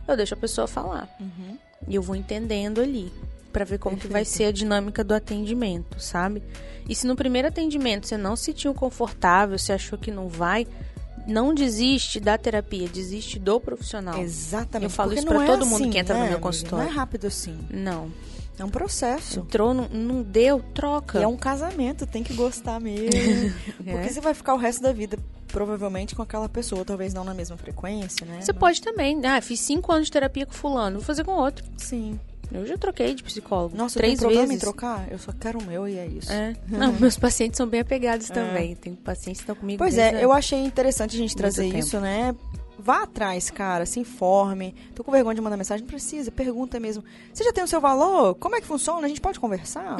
eu 0.06 0.16
deixo 0.16 0.34
a 0.34 0.36
pessoa 0.36 0.66
falar. 0.66 1.08
Uhum. 1.20 1.58
E 1.88 1.94
eu 1.94 2.00
vou 2.00 2.14
entendendo 2.14 2.80
ali 2.80 3.12
pra 3.52 3.64
ver 3.64 3.78
como 3.78 3.96
que 3.96 4.08
vai 4.08 4.22
Perfeito. 4.22 4.36
ser 4.36 4.44
a 4.44 4.52
dinâmica 4.52 5.04
do 5.04 5.14
atendimento, 5.14 6.00
sabe? 6.00 6.42
E 6.88 6.94
se 6.94 7.06
no 7.06 7.14
primeiro 7.14 7.48
atendimento 7.48 8.06
você 8.06 8.16
não 8.16 8.34
se 8.34 8.44
sentiu 8.46 8.74
confortável, 8.74 9.58
você 9.58 9.72
achou 9.72 9.98
que 9.98 10.10
não 10.10 10.28
vai, 10.28 10.66
não 11.26 11.54
desiste 11.54 12.18
da 12.18 12.36
terapia, 12.36 12.88
desiste 12.88 13.38
do 13.38 13.60
profissional. 13.60 14.18
Exatamente. 14.18 14.84
Eu 14.84 14.90
falo 14.90 15.10
porque 15.10 15.20
isso 15.20 15.28
pra 15.28 15.44
é 15.44 15.46
todo 15.46 15.66
mundo 15.66 15.82
assim, 15.82 15.90
que 15.90 15.98
entra 15.98 16.14
no 16.14 16.20
né, 16.20 16.26
meu 16.26 16.36
amiga? 16.36 16.48
consultório. 16.48 16.84
Não 16.84 16.92
é 16.92 16.94
rápido 16.94 17.26
assim. 17.26 17.58
Não. 17.70 18.10
É 18.58 18.64
um 18.64 18.68
processo. 18.68 19.40
Entrou, 19.40 19.72
não, 19.72 19.88
não 19.88 20.22
deu, 20.22 20.62
troca. 20.74 21.18
E 21.18 21.22
é 21.22 21.26
um 21.26 21.36
casamento, 21.36 22.06
tem 22.06 22.22
que 22.22 22.34
gostar 22.34 22.80
mesmo. 22.80 23.10
É. 23.84 23.92
Porque 23.92 24.10
você 24.10 24.20
vai 24.20 24.34
ficar 24.34 24.54
o 24.54 24.56
resto 24.56 24.82
da 24.82 24.92
vida, 24.92 25.18
provavelmente, 25.48 26.14
com 26.14 26.22
aquela 26.22 26.48
pessoa, 26.48 26.84
talvez 26.84 27.12
não 27.12 27.24
na 27.24 27.34
mesma 27.34 27.56
frequência, 27.56 28.24
né? 28.24 28.40
Você 28.40 28.52
pode 28.52 28.80
também. 28.80 29.20
Ah, 29.26 29.40
fiz 29.40 29.58
cinco 29.60 29.90
anos 29.90 30.06
de 30.06 30.12
terapia 30.12 30.46
com 30.46 30.52
fulano, 30.52 30.98
vou 30.98 31.04
fazer 31.04 31.24
com 31.24 31.32
outro. 31.32 31.64
Sim. 31.76 32.20
Eu 32.50 32.66
já 32.66 32.76
troquei 32.76 33.14
de 33.14 33.22
psicólogo. 33.22 33.76
Nossa, 33.76 33.98
três 33.98 34.14
eu 34.14 34.18
tenho 34.18 34.28
problema 34.31 34.48
vezes. 34.48 34.62
em 34.62 34.66
trocar? 34.66 35.11
Eu 35.11 35.18
só 35.18 35.33
quero 35.33 35.59
o 35.59 35.64
meu 35.64 35.88
e 35.88 35.96
é 35.98 36.07
isso. 36.07 36.31
É. 36.33 36.55
Não, 36.68 36.92
meus 36.92 37.16
pacientes 37.18 37.57
são 37.57 37.66
bem 37.66 37.81
apegados 37.81 38.28
também. 38.28 38.74
Tem 38.76 38.94
pacientes 38.94 39.40
que 39.40 39.44
estão 39.44 39.57
comigo. 39.57 39.78
Pois 39.78 39.96
é, 39.96 40.11
a- 40.16 40.20
eu 40.20 40.33
achei 40.33 40.59
interessante 40.62 41.14
a 41.16 41.18
gente 41.18 41.35
trazer 41.37 41.66
isso, 41.66 41.98
né? 42.00 42.35
Vá 42.78 43.05
atrás, 43.05 43.48
cara, 43.48 43.87
se 43.87 44.00
informe. 44.00 44.74
Tô 44.94 45.05
com 45.05 45.12
vergonha 45.12 45.35
de 45.37 45.40
mandar 45.40 45.57
mensagem, 45.57 45.83
não 45.85 45.88
precisa, 45.90 46.31
pergunta 46.33 46.81
mesmo. 46.81 47.05
Você 47.33 47.44
já 47.44 47.52
tem 47.52 47.62
o 47.62 47.68
seu 47.68 47.81
valor? 47.81 48.35
Como 48.35 48.57
é 48.57 48.61
que 48.61 48.66
funciona? 48.66 49.07
A 49.07 49.09
gente 49.09 49.20
pode 49.20 49.38
conversar? 49.38 49.96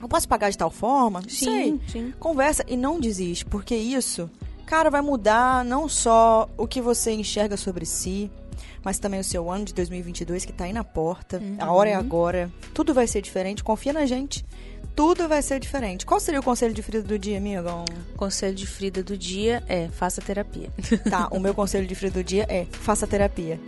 Eu 0.00 0.08
posso 0.08 0.28
pagar 0.28 0.50
de 0.50 0.56
tal 0.58 0.70
forma? 0.70 1.20
Não 1.20 1.28
Sim, 1.28 1.44
sei. 1.44 1.80
sim. 1.88 2.14
Conversa 2.20 2.64
e 2.68 2.76
não 2.76 3.00
desiste, 3.00 3.44
porque 3.44 3.74
isso, 3.74 4.30
cara, 4.66 4.88
vai 4.88 5.00
mudar 5.02 5.64
não 5.64 5.88
só 5.88 6.48
o 6.56 6.66
que 6.66 6.80
você 6.80 7.12
enxerga 7.12 7.56
sobre 7.56 7.84
si, 7.84 8.30
mas 8.86 9.00
também 9.00 9.18
o 9.18 9.24
seu 9.24 9.50
ano 9.50 9.64
de 9.64 9.74
2022 9.74 10.44
que 10.44 10.52
tá 10.52 10.62
aí 10.62 10.72
na 10.72 10.84
porta. 10.84 11.42
A 11.58 11.72
hora 11.72 11.90
é 11.90 11.94
agora. 11.94 12.48
Tudo 12.72 12.94
vai 12.94 13.08
ser 13.08 13.20
diferente, 13.20 13.64
confia 13.64 13.92
na 13.92 14.06
gente. 14.06 14.46
Tudo 14.94 15.26
vai 15.28 15.42
ser 15.42 15.58
diferente. 15.58 16.06
Qual 16.06 16.20
seria 16.20 16.38
o 16.38 16.42
conselho 16.42 16.72
de 16.72 16.80
Frida 16.82 17.02
do 17.02 17.18
dia, 17.18 17.36
amiga? 17.36 17.64
Conselho 18.16 18.54
de 18.54 18.64
Frida 18.64 19.02
do 19.02 19.18
dia 19.18 19.60
é 19.68 19.88
faça 19.88 20.22
terapia. 20.22 20.70
Tá, 21.10 21.26
o 21.32 21.40
meu 21.40 21.52
conselho 21.52 21.84
de 21.84 21.96
Frida 21.96 22.14
do 22.20 22.22
dia 22.24 22.46
é 22.48 22.64
faça 22.70 23.08
terapia. 23.08 23.58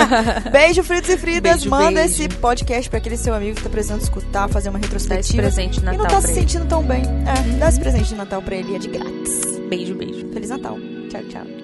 beijo, 0.50 0.82
Fritos 0.82 1.10
e 1.10 1.18
Fridas. 1.18 1.56
Beijo, 1.56 1.68
Manda 1.70 2.00
beijo. 2.00 2.22
esse 2.22 2.28
podcast 2.30 2.88
pra 2.88 2.98
aquele 3.00 3.18
seu 3.18 3.34
amigo 3.34 3.56
que 3.56 3.62
tá 3.62 3.68
precisando 3.68 4.00
escutar, 4.00 4.48
fazer 4.48 4.70
uma 4.70 4.78
Dá 4.78 4.86
esse 4.86 4.94
retrospectiva. 4.94 5.42
presente 5.42 5.74
de 5.74 5.80
e 5.80 5.84
Natal 5.84 5.98
não 6.00 6.08
tá 6.08 6.20
se 6.22 6.28
ele. 6.28 6.40
sentindo 6.40 6.64
tão 6.66 6.82
bem. 6.82 7.02
É, 7.02 7.58
dá 7.58 7.68
esse 7.68 7.78
presente 7.78 8.08
de 8.08 8.14
Natal 8.14 8.40
pra 8.40 8.56
ele 8.56 8.72
e 8.72 8.76
é 8.76 8.78
de 8.78 8.88
grátis. 8.88 9.58
Beijo, 9.68 9.94
beijo. 9.94 10.26
Feliz 10.32 10.48
Natal. 10.48 10.78
Tchau, 11.10 11.22
tchau. 11.28 11.63